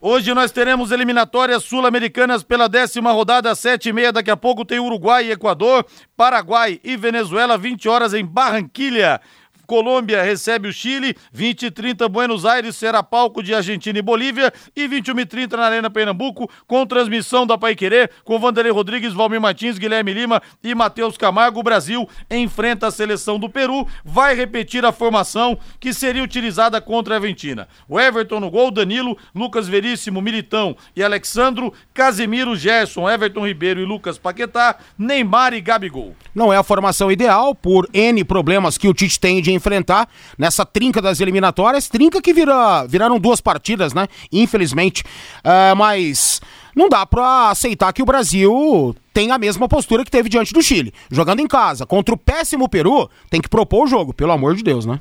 [0.00, 4.12] Hoje nós teremos eliminatórias sul-americanas pela décima rodada, sete e meia.
[4.12, 5.86] Daqui a pouco tem Uruguai e Equador,
[6.16, 9.20] Paraguai e Venezuela, 20 horas em Barranquilha.
[9.66, 14.52] Colômbia recebe o Chile, 20 e 30 Buenos Aires será palco de Argentina e Bolívia
[14.74, 19.40] e 21 e 30 na Arena Pernambuco com transmissão da Paiquerê com Vanderlei Rodrigues, Valmir
[19.40, 21.60] Martins, Guilherme Lima e Matheus Camargo.
[21.60, 27.14] O Brasil enfrenta a seleção do Peru, vai repetir a formação que seria utilizada contra
[27.14, 27.66] a Argentina.
[27.88, 33.84] O Everton no gol, Danilo, Lucas Veríssimo, Militão e Alexandro, Casemiro, Gerson, Everton Ribeiro e
[33.84, 36.14] Lucas Paquetá, Neymar e Gabigol.
[36.34, 40.64] Não é a formação ideal por N problemas que o Tite tem de enfrentar nessa
[40.64, 41.88] trinca das eliminatórias.
[41.88, 44.06] Trinca que vira, viraram duas partidas, né?
[44.30, 45.02] Infelizmente.
[45.38, 46.40] Uh, mas
[46.74, 50.62] não dá para aceitar que o Brasil tem a mesma postura que teve diante do
[50.62, 50.92] Chile.
[51.10, 54.62] Jogando em casa, contra o péssimo Peru, tem que propor o jogo, pelo amor de
[54.62, 55.00] Deus, né?